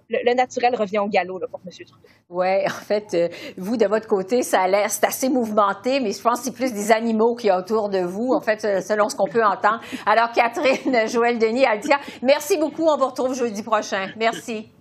le, 0.10 0.34
naturel 0.34 0.76
revient 0.76 1.00
au 1.00 1.08
galop 1.08 1.39
là, 1.39 1.48
pour 1.50 1.60
M. 1.65 1.71
Trudeau. 1.71 2.08
Oui, 2.30 2.65
en 2.65 2.69
fait, 2.69 3.13
euh, 3.13 3.30
vous, 3.58 3.78
de 3.78 3.86
votre 3.86 4.08
côté, 4.08 4.43
ça 4.43 4.62
a 4.62 4.67
l'air, 4.67 4.89
c'est 4.89 5.06
assez 5.06 5.30
mouvementé, 5.30 6.00
mais 6.00 6.12
je 6.12 6.21
pense 6.21 6.39
que 6.39 6.45
c'est 6.45 6.54
plus 6.54 6.74
des 6.74 6.91
animaux 6.91 7.36
qui 7.36 7.48
y 7.48 7.50
a 7.50 7.58
autour 7.58 7.89
de 7.89 8.00
vous, 8.00 8.34
en 8.34 8.41
fait, 8.41 8.62
selon 8.82 9.10
ce 9.10 9.15
qu'on 9.15 9.28
peut 9.28 9.43
entendre. 9.43 9.82
Alors, 10.06 10.32
Catherine, 10.32 11.08
Joël, 11.08 11.39
Denis, 11.39 11.65
Altia, 11.65 12.00
merci 12.21 12.58
beaucoup. 12.58 12.84
On 12.84 12.98
vous 12.98 13.08
retrouve 13.08 13.36
jeudi 13.36 13.63
prochain. 13.63 14.08
Merci. 14.17 14.74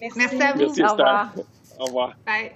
Merci, 0.00 0.42
à 0.42 0.52
vous. 0.52 0.58
Merci, 0.58 0.82
Au 0.82 0.90
revoir. 0.92 1.32
Au 1.78 1.84
revoir. 1.86 2.16
Bye. 2.26 2.52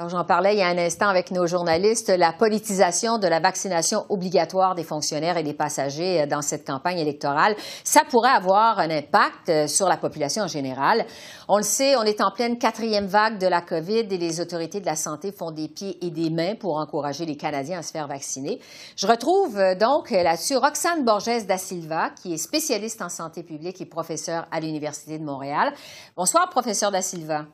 Alors, 0.00 0.08
j'en 0.08 0.24
parlais 0.24 0.54
il 0.54 0.58
y 0.58 0.62
a 0.62 0.68
un 0.68 0.78
instant 0.78 1.08
avec 1.08 1.30
nos 1.30 1.46
journalistes, 1.46 2.08
la 2.08 2.32
politisation 2.32 3.18
de 3.18 3.28
la 3.28 3.38
vaccination 3.38 4.06
obligatoire 4.08 4.74
des 4.74 4.82
fonctionnaires 4.82 5.36
et 5.36 5.42
des 5.42 5.52
passagers 5.52 6.26
dans 6.26 6.40
cette 6.40 6.66
campagne 6.66 6.98
électorale, 6.98 7.54
ça 7.84 8.00
pourrait 8.08 8.30
avoir 8.30 8.78
un 8.78 8.88
impact 8.88 9.68
sur 9.68 9.88
la 9.88 9.98
population 9.98 10.44
en 10.44 10.46
général. 10.46 11.04
On 11.48 11.58
le 11.58 11.62
sait, 11.62 11.96
on 11.96 12.04
est 12.04 12.22
en 12.22 12.30
pleine 12.30 12.56
quatrième 12.56 13.04
vague 13.04 13.36
de 13.36 13.46
la 13.46 13.60
COVID 13.60 14.06
et 14.10 14.16
les 14.16 14.40
autorités 14.40 14.80
de 14.80 14.86
la 14.86 14.96
santé 14.96 15.32
font 15.32 15.50
des 15.50 15.68
pieds 15.68 16.02
et 16.02 16.10
des 16.10 16.30
mains 16.30 16.54
pour 16.54 16.78
encourager 16.78 17.26
les 17.26 17.36
Canadiens 17.36 17.80
à 17.80 17.82
se 17.82 17.92
faire 17.92 18.08
vacciner. 18.08 18.58
Je 18.96 19.06
retrouve 19.06 19.58
euh, 19.58 19.74
donc 19.74 20.12
là-dessus 20.12 20.56
Roxane 20.56 21.04
Borges 21.04 21.44
da 21.46 21.58
Silva, 21.58 22.08
qui 22.22 22.32
est 22.32 22.38
spécialiste 22.38 23.02
en 23.02 23.10
santé 23.10 23.42
publique 23.42 23.82
et 23.82 23.86
professeure 23.86 24.46
à 24.50 24.60
l'Université 24.60 25.18
de 25.18 25.24
Montréal. 25.24 25.74
Bonsoir, 26.16 26.48
professeur 26.48 26.90
da 26.90 27.02
Silva. 27.02 27.44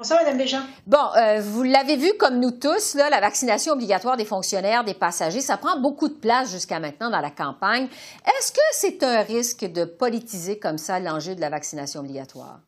Bonsoir, 0.00 0.22
Mme 0.22 0.38
Bégin. 0.38 0.62
Bon, 0.86 1.14
euh, 1.14 1.42
vous 1.42 1.62
l'avez 1.62 1.96
vu 1.96 2.10
comme 2.18 2.40
nous 2.40 2.52
tous, 2.52 2.94
là, 2.94 3.10
la 3.10 3.20
vaccination 3.20 3.74
obligatoire 3.74 4.16
des 4.16 4.24
fonctionnaires, 4.24 4.82
des 4.82 4.94
passagers, 4.94 5.42
ça 5.42 5.58
prend 5.58 5.78
beaucoup 5.78 6.08
de 6.08 6.14
place 6.14 6.50
jusqu'à 6.50 6.80
maintenant 6.80 7.10
dans 7.10 7.20
la 7.20 7.30
campagne. 7.30 7.86
Est-ce 8.24 8.50
que 8.50 8.60
c'est 8.72 9.02
un 9.02 9.20
risque 9.20 9.70
de 9.70 9.84
politiser 9.84 10.58
comme 10.58 10.78
ça 10.78 11.00
l'enjeu 11.00 11.34
de 11.34 11.42
la 11.42 11.50
vaccination 11.50 12.00
obligatoire? 12.00 12.60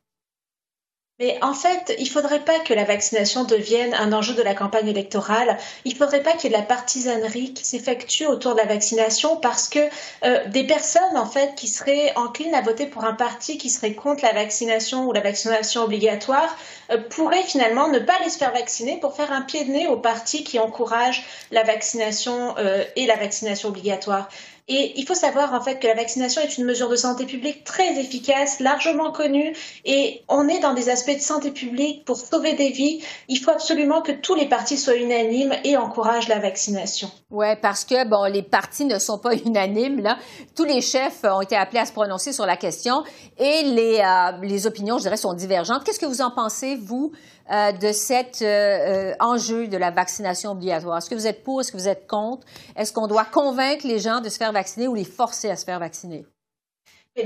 Mais 1.22 1.38
en 1.40 1.54
fait, 1.54 1.94
il 2.00 2.06
ne 2.06 2.10
faudrait 2.10 2.40
pas 2.40 2.58
que 2.58 2.74
la 2.74 2.82
vaccination 2.82 3.44
devienne 3.44 3.94
un 3.94 4.12
enjeu 4.12 4.34
de 4.34 4.42
la 4.42 4.56
campagne 4.56 4.88
électorale. 4.88 5.56
Il 5.84 5.92
ne 5.92 5.96
faudrait 5.96 6.24
pas 6.24 6.32
qu'il 6.32 6.50
y 6.50 6.52
ait 6.52 6.56
de 6.56 6.60
la 6.60 6.66
partisanerie 6.66 7.54
qui 7.54 7.64
s'effectue 7.64 8.26
autour 8.26 8.54
de 8.54 8.58
la 8.58 8.66
vaccination 8.66 9.36
parce 9.36 9.68
que 9.68 9.78
euh, 10.24 10.44
des 10.48 10.66
personnes, 10.66 11.16
en 11.16 11.26
fait, 11.26 11.54
qui 11.54 11.68
seraient 11.68 12.12
enclines 12.16 12.56
à 12.56 12.60
voter 12.60 12.86
pour 12.86 13.04
un 13.04 13.12
parti 13.12 13.56
qui 13.56 13.70
serait 13.70 13.94
contre 13.94 14.24
la 14.24 14.32
vaccination 14.32 15.06
ou 15.06 15.12
la 15.12 15.20
vaccination 15.20 15.84
obligatoire 15.84 16.56
euh, 16.90 16.98
pourraient 16.98 17.44
finalement 17.44 17.86
ne 17.86 18.00
pas 18.00 18.14
se 18.28 18.36
faire 18.36 18.52
vacciner 18.52 18.98
pour 18.98 19.14
faire 19.14 19.30
un 19.30 19.42
pied 19.42 19.62
de 19.64 19.70
nez 19.70 19.86
au 19.86 19.98
parti 19.98 20.42
qui 20.42 20.58
encourage 20.58 21.24
la 21.52 21.62
vaccination 21.62 22.56
euh, 22.58 22.82
et 22.96 23.06
la 23.06 23.14
vaccination 23.14 23.68
obligatoire. 23.68 24.28
Et 24.68 24.92
il 24.96 25.04
faut 25.06 25.14
savoir 25.14 25.52
en 25.54 25.60
fait 25.60 25.80
que 25.80 25.88
la 25.88 25.94
vaccination 25.94 26.40
est 26.40 26.56
une 26.56 26.64
mesure 26.64 26.88
de 26.88 26.94
santé 26.94 27.26
publique 27.26 27.64
très 27.64 27.98
efficace, 27.98 28.60
largement 28.60 29.10
connue, 29.10 29.56
et 29.84 30.22
on 30.28 30.48
est 30.48 30.60
dans 30.60 30.72
des 30.72 30.88
aspects 30.88 31.14
de 31.14 31.20
santé 31.20 31.50
publique 31.50 32.04
pour 32.04 32.16
sauver 32.16 32.52
des 32.54 32.70
vies. 32.70 33.02
Il 33.28 33.38
faut 33.38 33.50
absolument 33.50 34.02
que 34.02 34.12
tous 34.12 34.36
les 34.36 34.46
partis 34.46 34.78
soient 34.78 34.94
unanimes 34.94 35.54
et 35.64 35.76
encouragent 35.76 36.28
la 36.28 36.38
vaccination. 36.38 37.10
Oui, 37.30 37.46
parce 37.60 37.84
que 37.84 38.06
bon, 38.06 38.24
les 38.32 38.42
partis 38.42 38.84
ne 38.84 38.98
sont 39.00 39.18
pas 39.18 39.34
unanimes 39.46 40.00
là. 40.00 40.16
Tous 40.54 40.64
les 40.64 40.80
chefs 40.80 41.24
ont 41.24 41.40
été 41.40 41.56
appelés 41.56 41.80
à 41.80 41.86
se 41.86 41.92
prononcer 41.92 42.32
sur 42.32 42.46
la 42.46 42.56
question 42.56 43.02
et 43.38 43.62
les, 43.64 44.00
euh, 44.00 44.38
les 44.42 44.66
opinions, 44.68 44.98
je 44.98 45.02
dirais, 45.02 45.16
sont 45.16 45.34
divergentes. 45.34 45.82
Qu'est-ce 45.82 45.98
que 45.98 46.06
vous 46.06 46.22
en 46.22 46.30
pensez, 46.30 46.76
vous, 46.76 47.10
euh, 47.50 47.72
de 47.72 47.92
cet 47.92 48.42
euh, 48.42 48.46
euh, 48.46 49.14
enjeu 49.20 49.68
de 49.68 49.76
la 49.76 49.90
vaccination 49.90 50.52
obligatoire? 50.52 50.98
Est-ce 50.98 51.10
que 51.10 51.14
vous 51.14 51.26
êtes 51.26 51.42
pour? 51.42 51.60
Est-ce 51.60 51.72
que 51.72 51.76
vous 51.76 51.88
êtes 51.88 52.06
contre? 52.06 52.46
Est-ce 52.76 52.92
qu'on 52.92 53.06
doit 53.06 53.24
convaincre 53.24 53.86
les 53.86 53.98
gens 53.98 54.20
de 54.20 54.28
se 54.28 54.36
faire 54.36 54.52
vacciner 54.52 54.88
ou 54.88 54.94
les 54.94 55.04
forcer 55.04 55.50
à 55.50 55.56
se 55.56 55.64
faire 55.64 55.78
vacciner? 55.78 56.24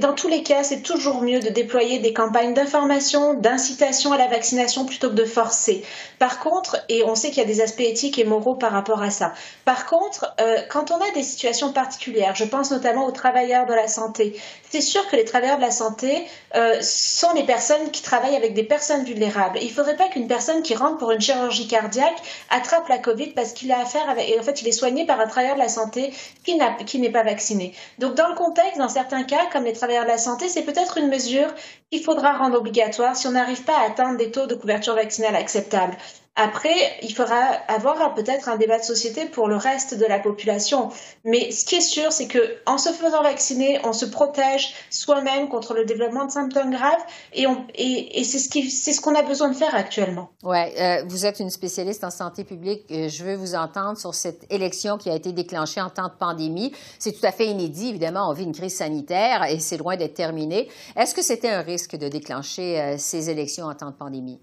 Dans 0.00 0.14
tous 0.14 0.26
les 0.26 0.42
cas, 0.42 0.64
c'est 0.64 0.82
toujours 0.82 1.22
mieux 1.22 1.38
de 1.38 1.48
déployer 1.48 2.00
des 2.00 2.12
campagnes 2.12 2.54
d'information, 2.54 3.34
d'incitation 3.34 4.12
à 4.12 4.18
la 4.18 4.26
vaccination 4.26 4.84
plutôt 4.84 5.10
que 5.10 5.14
de 5.14 5.24
forcer. 5.24 5.84
Par 6.18 6.40
contre, 6.40 6.84
et 6.88 7.04
on 7.04 7.14
sait 7.14 7.28
qu'il 7.28 7.38
y 7.38 7.42
a 7.42 7.44
des 7.44 7.60
aspects 7.60 7.82
éthiques 7.82 8.18
et 8.18 8.24
moraux 8.24 8.56
par 8.56 8.72
rapport 8.72 9.00
à 9.00 9.10
ça. 9.10 9.32
Par 9.64 9.86
contre, 9.86 10.34
euh, 10.40 10.60
quand 10.70 10.90
on 10.90 10.96
a 10.96 11.12
des 11.14 11.22
situations 11.22 11.72
particulières, 11.72 12.34
je 12.34 12.42
pense 12.42 12.72
notamment 12.72 13.06
aux 13.06 13.12
travailleurs 13.12 13.64
de 13.66 13.74
la 13.74 13.86
santé, 13.86 14.36
c'est 14.68 14.80
sûr 14.80 15.06
que 15.08 15.14
les 15.14 15.24
travailleurs 15.24 15.58
de 15.58 15.62
la 15.62 15.70
santé 15.70 16.26
euh, 16.56 16.78
sont 16.80 17.32
les 17.36 17.44
personnes 17.44 17.92
qui 17.92 18.02
travaillent 18.02 18.34
avec 18.34 18.54
des 18.54 18.64
personnes 18.64 19.04
vulnérables. 19.04 19.60
Il 19.62 19.68
ne 19.68 19.72
faudrait 19.72 19.96
pas 19.96 20.08
qu'une 20.08 20.26
personne 20.26 20.62
qui 20.62 20.74
rentre 20.74 20.98
pour 20.98 21.12
une 21.12 21.20
chirurgie 21.20 21.68
cardiaque 21.68 22.20
attrape 22.50 22.88
la 22.88 22.98
Covid 22.98 23.28
parce 23.28 23.52
qu'il 23.52 23.70
a 23.70 23.78
affaire 23.78 24.10
avec, 24.10 24.28
et 24.28 24.36
en 24.36 24.42
fait, 24.42 24.62
il 24.62 24.66
est 24.66 24.72
soigné 24.72 25.06
par 25.06 25.20
un 25.20 25.28
travailleur 25.28 25.54
de 25.54 25.60
la 25.60 25.68
santé 25.68 26.12
qui 26.44 26.98
n'est 26.98 27.10
pas 27.10 27.22
vacciné. 27.22 27.72
Donc, 27.98 28.16
dans 28.16 28.26
le 28.26 28.34
contexte, 28.34 28.78
dans 28.78 28.88
certains 28.88 29.22
cas, 29.22 29.46
comme 29.52 29.62
les 29.62 29.75
travailleurs 29.76 30.04
de 30.04 30.08
la 30.08 30.18
santé, 30.18 30.48
c'est 30.48 30.62
peut-être 30.64 30.98
une 30.98 31.08
mesure 31.08 31.54
qu'il 31.90 32.02
faudra 32.02 32.36
rendre 32.36 32.58
obligatoire 32.58 33.16
si 33.16 33.26
on 33.26 33.32
n'arrive 33.32 33.62
pas 33.64 33.78
à 33.78 33.86
atteindre 33.86 34.18
des 34.18 34.30
taux 34.30 34.46
de 34.46 34.54
couverture 34.54 34.94
vaccinale 34.94 35.36
acceptables. 35.36 35.96
Après, 36.36 36.98
il 37.02 37.14
faudra 37.14 37.40
avoir 37.68 38.14
peut-être 38.14 38.50
un 38.50 38.56
débat 38.56 38.78
de 38.78 38.84
société 38.84 39.24
pour 39.24 39.48
le 39.48 39.56
reste 39.56 39.98
de 39.98 40.04
la 40.04 40.18
population. 40.18 40.90
Mais 41.24 41.50
ce 41.50 41.64
qui 41.64 41.76
est 41.76 41.80
sûr, 41.80 42.12
c'est 42.12 42.26
que 42.26 42.56
en 42.66 42.76
se 42.76 42.90
faisant 42.90 43.22
vacciner, 43.22 43.80
on 43.84 43.94
se 43.94 44.04
protège 44.04 44.74
soi-même 44.90 45.48
contre 45.48 45.72
le 45.72 45.86
développement 45.86 46.26
de 46.26 46.30
symptômes 46.30 46.70
graves 46.70 47.04
et, 47.32 47.46
et, 47.74 48.20
et 48.20 48.24
c'est 48.24 48.38
ce 48.38 48.50
qui, 48.50 48.70
ce 48.70 49.00
qu'on 49.00 49.14
a 49.14 49.22
besoin 49.22 49.48
de 49.48 49.56
faire 49.56 49.74
actuellement. 49.74 50.28
Ouais, 50.42 50.74
euh, 50.78 51.04
vous 51.08 51.24
êtes 51.24 51.40
une 51.40 51.50
spécialiste 51.50 52.04
en 52.04 52.10
santé 52.10 52.44
publique. 52.44 52.84
Euh, 52.90 53.08
je 53.08 53.24
veux 53.24 53.34
vous 53.34 53.54
entendre 53.54 53.96
sur 53.96 54.14
cette 54.14 54.44
élection 54.50 54.98
qui 54.98 55.08
a 55.08 55.14
été 55.14 55.32
déclenchée 55.32 55.80
en 55.80 55.88
temps 55.88 56.08
de 56.08 56.18
pandémie. 56.18 56.72
C'est 56.98 57.12
tout 57.12 57.26
à 57.26 57.32
fait 57.32 57.46
inédit, 57.46 57.88
évidemment. 57.88 58.28
On 58.28 58.34
vit 58.34 58.44
une 58.44 58.54
crise 58.54 58.76
sanitaire 58.76 59.44
et 59.44 59.58
c'est 59.58 59.78
loin 59.78 59.96
d'être 59.96 60.14
terminé. 60.14 60.68
Est-ce 60.96 61.14
que 61.14 61.22
c'était 61.22 61.50
un 61.50 61.62
risque 61.62 61.96
de 61.96 62.08
déclencher 62.08 62.80
euh, 62.80 62.94
ces 62.98 63.30
élections 63.30 63.64
en 63.64 63.74
temps 63.74 63.90
de 63.90 63.96
pandémie? 63.96 64.40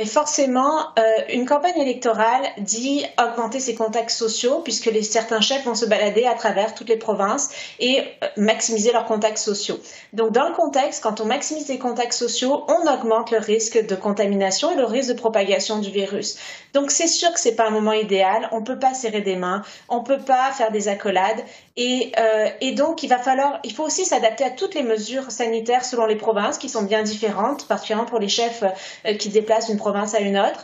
Mais 0.00 0.06
forcément, 0.06 0.78
euh, 0.98 1.02
une 1.28 1.44
campagne 1.44 1.78
électorale 1.78 2.40
dit 2.56 3.04
augmenter 3.22 3.60
ses 3.60 3.74
contacts 3.74 4.08
sociaux, 4.08 4.62
puisque 4.64 4.90
certains 5.04 5.42
chefs 5.42 5.66
vont 5.66 5.74
se 5.74 5.84
balader 5.84 6.24
à 6.24 6.32
travers 6.32 6.74
toutes 6.74 6.88
les 6.88 6.96
provinces 6.96 7.50
et 7.80 8.00
euh, 8.00 8.26
maximiser 8.38 8.92
leurs 8.92 9.04
contacts 9.04 9.36
sociaux. 9.36 9.78
Donc, 10.14 10.32
dans 10.32 10.48
le 10.48 10.54
contexte, 10.54 11.02
quand 11.02 11.20
on 11.20 11.26
maximise 11.26 11.68
les 11.68 11.78
contacts 11.78 12.14
sociaux, 12.14 12.64
on 12.68 12.90
augmente 12.90 13.30
le 13.30 13.36
risque 13.36 13.86
de 13.86 13.94
contamination 13.94 14.70
et 14.70 14.76
le 14.76 14.86
risque 14.86 15.10
de 15.10 15.18
propagation 15.18 15.80
du 15.80 15.90
virus. 15.90 16.38
Donc, 16.72 16.90
c'est 16.90 17.06
sûr 17.06 17.30
que 17.34 17.38
c'est 17.38 17.54
pas 17.54 17.66
un 17.66 17.70
moment 17.70 17.92
idéal. 17.92 18.48
On 18.52 18.62
peut 18.62 18.78
pas 18.78 18.94
serrer 18.94 19.20
des 19.20 19.36
mains, 19.36 19.60
on 19.90 20.02
peut 20.02 20.20
pas 20.20 20.50
faire 20.52 20.72
des 20.72 20.88
accolades, 20.88 21.44
et, 21.82 22.12
euh, 22.18 22.74
donc 22.74 23.02
il 23.02 23.08
va 23.08 23.16
falloir, 23.16 23.58
il 23.64 23.72
faut 23.72 23.84
aussi 23.84 24.04
s'adapter 24.04 24.44
à 24.44 24.50
toutes 24.50 24.74
les 24.74 24.82
mesures 24.82 25.30
sanitaires 25.30 25.82
selon 25.82 26.04
les 26.04 26.14
provinces, 26.14 26.58
qui 26.58 26.68
sont 26.68 26.82
bien 26.82 27.02
différentes, 27.02 27.66
particulièrement 27.66 28.04
pour 28.04 28.18
les 28.18 28.28
chefs 28.28 28.62
euh, 29.06 29.14
qui 29.14 29.30
déplacent 29.30 29.70
une 29.70 29.78
province 29.78 29.90
province 30.10 30.14
à 30.14 30.20
une 30.20 30.38
autre. 30.38 30.62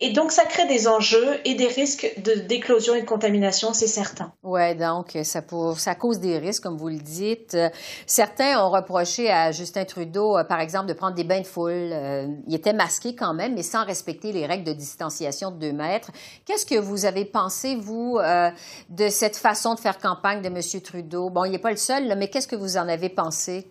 Et 0.00 0.12
donc, 0.12 0.30
ça 0.30 0.44
crée 0.44 0.66
des 0.66 0.86
enjeux 0.86 1.40
et 1.44 1.56
des 1.56 1.66
risques 1.66 2.12
d'éclosion 2.46 2.94
et 2.94 3.00
de 3.00 3.06
contamination, 3.06 3.72
c'est 3.72 3.88
certain. 3.88 4.32
Oui, 4.44 4.76
donc, 4.76 5.18
ça 5.24 5.94
cause 5.96 6.20
des 6.20 6.38
risques, 6.38 6.62
comme 6.62 6.76
vous 6.76 6.88
le 6.88 6.98
dites. 6.98 7.56
Certains 8.06 8.64
ont 8.64 8.70
reproché 8.70 9.28
à 9.28 9.50
Justin 9.50 9.84
Trudeau, 9.84 10.38
euh, 10.38 10.44
par 10.44 10.60
exemple, 10.60 10.86
de 10.86 10.92
prendre 10.92 11.16
des 11.16 11.24
bains 11.24 11.40
de 11.40 11.46
foule. 11.46 11.72
Euh, 11.72 12.28
il 12.46 12.54
était 12.54 12.72
masqué 12.72 13.16
quand 13.16 13.34
même, 13.34 13.54
mais 13.54 13.64
sans 13.64 13.84
respecter 13.84 14.30
les 14.30 14.46
règles 14.46 14.64
de 14.64 14.72
distanciation 14.72 15.50
de 15.50 15.56
deux 15.56 15.72
mètres. 15.72 16.12
Qu'est-ce 16.44 16.64
que 16.64 16.78
vous 16.78 17.04
avez 17.04 17.24
pensé, 17.24 17.74
vous, 17.74 18.18
euh, 18.18 18.50
de 18.90 19.08
cette 19.08 19.36
façon 19.36 19.74
de 19.74 19.80
faire 19.80 19.98
campagne 19.98 20.42
de 20.42 20.46
M. 20.46 20.80
Trudeau? 20.80 21.28
Bon, 21.28 21.44
il 21.44 21.50
n'est 21.50 21.58
pas 21.58 21.72
le 21.72 21.76
seul, 21.76 22.14
mais 22.16 22.28
qu'est-ce 22.28 22.46
que 22.46 22.56
vous 22.56 22.76
en 22.76 22.88
avez 22.88 23.08
pensé? 23.08 23.66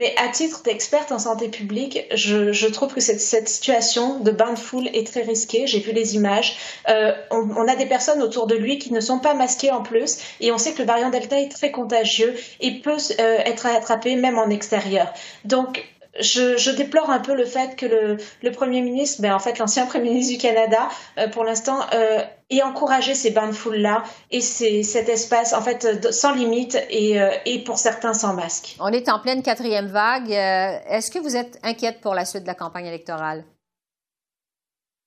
Mais 0.00 0.14
à 0.16 0.28
titre 0.28 0.62
d'experte 0.62 1.10
en 1.10 1.18
santé 1.18 1.48
publique, 1.48 2.06
je, 2.14 2.66
trouve 2.68 2.94
que 2.94 3.00
cette, 3.00 3.48
situation 3.48 4.20
de 4.20 4.30
bain 4.30 4.52
de 4.52 4.58
foule 4.58 4.86
est 4.94 5.04
très 5.04 5.22
risquée. 5.22 5.66
J'ai 5.66 5.80
vu 5.80 5.90
les 5.90 6.14
images. 6.14 6.56
Euh, 6.88 7.12
on, 7.32 7.50
on, 7.56 7.66
a 7.66 7.74
des 7.74 7.86
personnes 7.86 8.22
autour 8.22 8.46
de 8.46 8.54
lui 8.54 8.78
qui 8.78 8.92
ne 8.92 9.00
sont 9.00 9.18
pas 9.18 9.34
masquées 9.34 9.72
en 9.72 9.82
plus, 9.82 10.18
et 10.40 10.52
on 10.52 10.58
sait 10.58 10.72
que 10.72 10.78
le 10.78 10.86
variant 10.86 11.10
Delta 11.10 11.40
est 11.40 11.48
très 11.48 11.72
contagieux 11.72 12.36
et 12.60 12.80
peut 12.80 12.96
euh, 13.18 13.38
être 13.38 13.66
attrapé 13.66 14.14
même 14.14 14.38
en 14.38 14.50
extérieur. 14.50 15.12
Donc 15.44 15.84
je, 16.20 16.56
je, 16.56 16.70
déplore 16.70 17.10
un 17.10 17.20
peu 17.20 17.34
le 17.34 17.44
fait 17.44 17.76
que 17.76 17.86
le, 17.86 18.16
le 18.42 18.52
Premier 18.52 18.80
ministre, 18.80 19.22
ben 19.22 19.34
en 19.34 19.38
fait 19.38 19.58
l'ancien 19.58 19.86
Premier 19.86 20.10
ministre 20.10 20.34
du 20.34 20.38
Canada, 20.38 20.88
euh, 21.18 21.28
pour 21.28 21.44
l'instant, 21.44 21.80
euh, 21.94 22.22
ait 22.50 22.62
encouragé 22.62 23.14
ces 23.14 23.30
bains 23.30 23.48
de 23.48 23.52
foule-là 23.52 24.02
et 24.30 24.40
cet 24.40 25.08
espace 25.08 25.52
en 25.52 25.60
fait 25.60 26.12
sans 26.12 26.34
limite 26.34 26.78
et, 26.90 27.20
euh, 27.20 27.30
et, 27.44 27.62
pour 27.62 27.78
certains 27.78 28.14
sans 28.14 28.34
masque. 28.34 28.76
On 28.80 28.88
est 28.88 29.08
en 29.08 29.18
pleine 29.18 29.42
quatrième 29.42 29.88
vague. 29.88 30.32
Euh, 30.32 30.78
est-ce 30.88 31.10
que 31.10 31.18
vous 31.18 31.36
êtes 31.36 31.58
inquiète 31.62 32.00
pour 32.00 32.14
la 32.14 32.24
suite 32.24 32.42
de 32.42 32.48
la 32.48 32.54
campagne 32.54 32.86
électorale? 32.86 33.44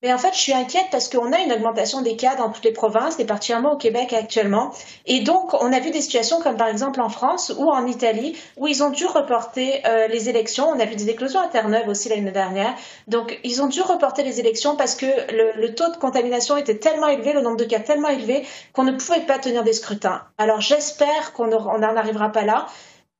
Mais 0.04 0.12
en 0.12 0.18
fait, 0.18 0.34
je 0.34 0.40
suis 0.40 0.54
inquiète 0.54 0.88
parce 0.92 1.10
qu'on 1.10 1.32
a 1.32 1.40
une 1.40 1.54
augmentation 1.54 2.02
des 2.02 2.16
cas 2.16 2.36
dans 2.36 2.50
toutes 2.50 2.66
les 2.66 2.72
provinces, 2.72 3.20
et 3.20 3.26
particulièrement 3.26 3.74
au 3.74 3.78
Québec 3.78 4.14
actuellement. 4.14 4.72
Et 5.06 5.20
donc, 5.20 5.54
on 5.54 5.72
a 5.72 5.80
vu 5.80 5.92
des 5.92 6.02
situations 6.02 6.42
comme 6.42 6.58
par 6.58 6.70
exemple 6.70 7.02
en 7.02 7.10
France 7.10 7.54
ou 7.56 7.70
en 7.70 7.86
Italie, 7.86 8.36
où 8.58 8.68
ils 8.68 8.82
ont 8.82 8.90
dû 8.90 9.06
reporter 9.06 9.84
euh, 9.86 10.08
les 10.08 10.28
élections. 10.28 10.68
On 10.70 10.80
a 10.80 10.86
vu 10.86 10.96
des 10.96 11.10
éclosions 11.10 11.40
à 11.40 11.48
Terre-Neuve 11.48 11.88
aussi 11.88 12.10
l'année 12.10 12.32
dernière. 12.32 12.74
Donc, 13.08 13.40
ils 13.44 13.62
ont 13.62 13.68
dû 13.68 13.82
reporter 13.82 14.24
les 14.24 14.40
élections 14.40 14.76
parce 14.76 14.96
que 14.96 15.06
le, 15.06 15.62
le 15.62 15.76
taux 15.76 15.92
de 15.92 15.98
contamination 15.98 16.58
était 16.58 16.78
tellement 16.78 17.08
élevé, 17.08 17.34
le 17.34 17.42
nombre 17.42 17.58
de 17.58 17.66
cas 17.66 17.80
tellement 17.80 18.10
élevé, 18.10 18.48
qu'on 18.74 18.84
ne 18.84 18.94
pouvait 18.94 19.22
pas 19.22 19.38
tenir 19.38 19.64
des 19.64 19.74
scrutins. 19.74 20.24
Alors, 20.40 20.62
j'espère 20.62 21.34
qu'on 21.34 21.48
n'en 21.48 21.96
arrivera 21.96 22.30
pas 22.30 22.44
là. 22.44 22.66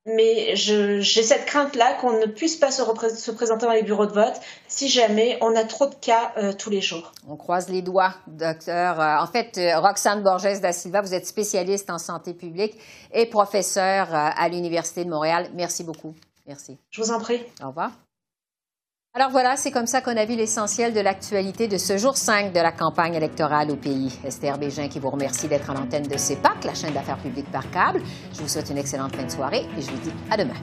Mais 0.04 0.56
j'ai 0.56 1.02
cette 1.02 1.46
crainte-là 1.46 1.94
qu'on 1.94 2.18
ne 2.18 2.26
puisse 2.26 2.56
pas 2.56 2.70
se, 2.70 2.82
se, 2.82 3.30
présenter 3.30 3.66
dans 3.66 3.72
les 3.72 3.82
bureaux 3.82 4.06
de 4.06 4.12
vote 4.12 4.34
si 4.66 4.88
jamais 4.88 5.38
on 5.40 5.54
a 5.54 5.64
trop 5.64 5.86
de 5.86 5.94
cas 5.94 6.32
euh, 6.36 6.52
tous 6.52 6.70
les 6.70 6.80
jours. 6.80 7.12
On 7.28 7.36
croise 7.36 7.68
les 7.68 7.82
doigts, 7.82 8.14
docteur. 8.26 9.00
Euh, 9.00 9.16
en 9.18 9.26
fait, 9.26 9.58
euh, 9.58 9.78
Roxane 9.78 10.22
Borges 10.22 10.60
da 10.60 10.72
Silva, 10.72 11.02
vous 11.02 11.14
êtes 11.14 11.26
spécialiste 11.26 11.90
en 11.90 11.98
santé 11.98 12.34
publique 12.34 12.76
et 13.12 13.26
professeur 13.26 14.08
à 14.12 14.48
l'Université 14.48 15.04
de 15.04 15.10
Montréal. 15.10 15.50
Merci 15.54 15.84
beaucoup. 15.84 16.14
Merci. 16.46 16.78
Je 16.90 17.00
vous 17.00 17.12
en 17.12 17.20
prie. 17.20 17.40
Au 17.62 17.68
revoir. 17.68 17.92
Alors 19.14 19.28
voilà, 19.28 19.58
c'est 19.58 19.70
comme 19.70 19.86
ça 19.86 20.00
qu'on 20.00 20.16
a 20.16 20.24
vu 20.24 20.36
l'essentiel 20.36 20.94
de 20.94 21.00
l'actualité 21.00 21.68
de 21.68 21.76
ce 21.76 21.98
jour 21.98 22.16
5 22.16 22.50
de 22.50 22.60
la 22.60 22.72
campagne 22.72 23.12
électorale 23.12 23.70
au 23.70 23.76
pays. 23.76 24.10
Esther 24.24 24.56
Bégin 24.56 24.88
qui 24.88 25.00
vous 25.00 25.10
remercie 25.10 25.48
d'être 25.48 25.68
à 25.68 25.74
l'antenne 25.74 26.04
de 26.04 26.16
CEPAC, 26.16 26.64
la 26.64 26.72
chaîne 26.72 26.94
d'affaires 26.94 27.18
publiques 27.18 27.52
par 27.52 27.70
câble. 27.70 28.00
Je 28.32 28.40
vous 28.40 28.48
souhaite 28.48 28.70
une 28.70 28.78
excellente 28.78 29.14
fin 29.14 29.24
de 29.24 29.30
soirée 29.30 29.66
et 29.76 29.82
je 29.82 29.90
vous 29.90 29.98
dis 29.98 30.12
à 30.30 30.38
demain. 30.38 30.54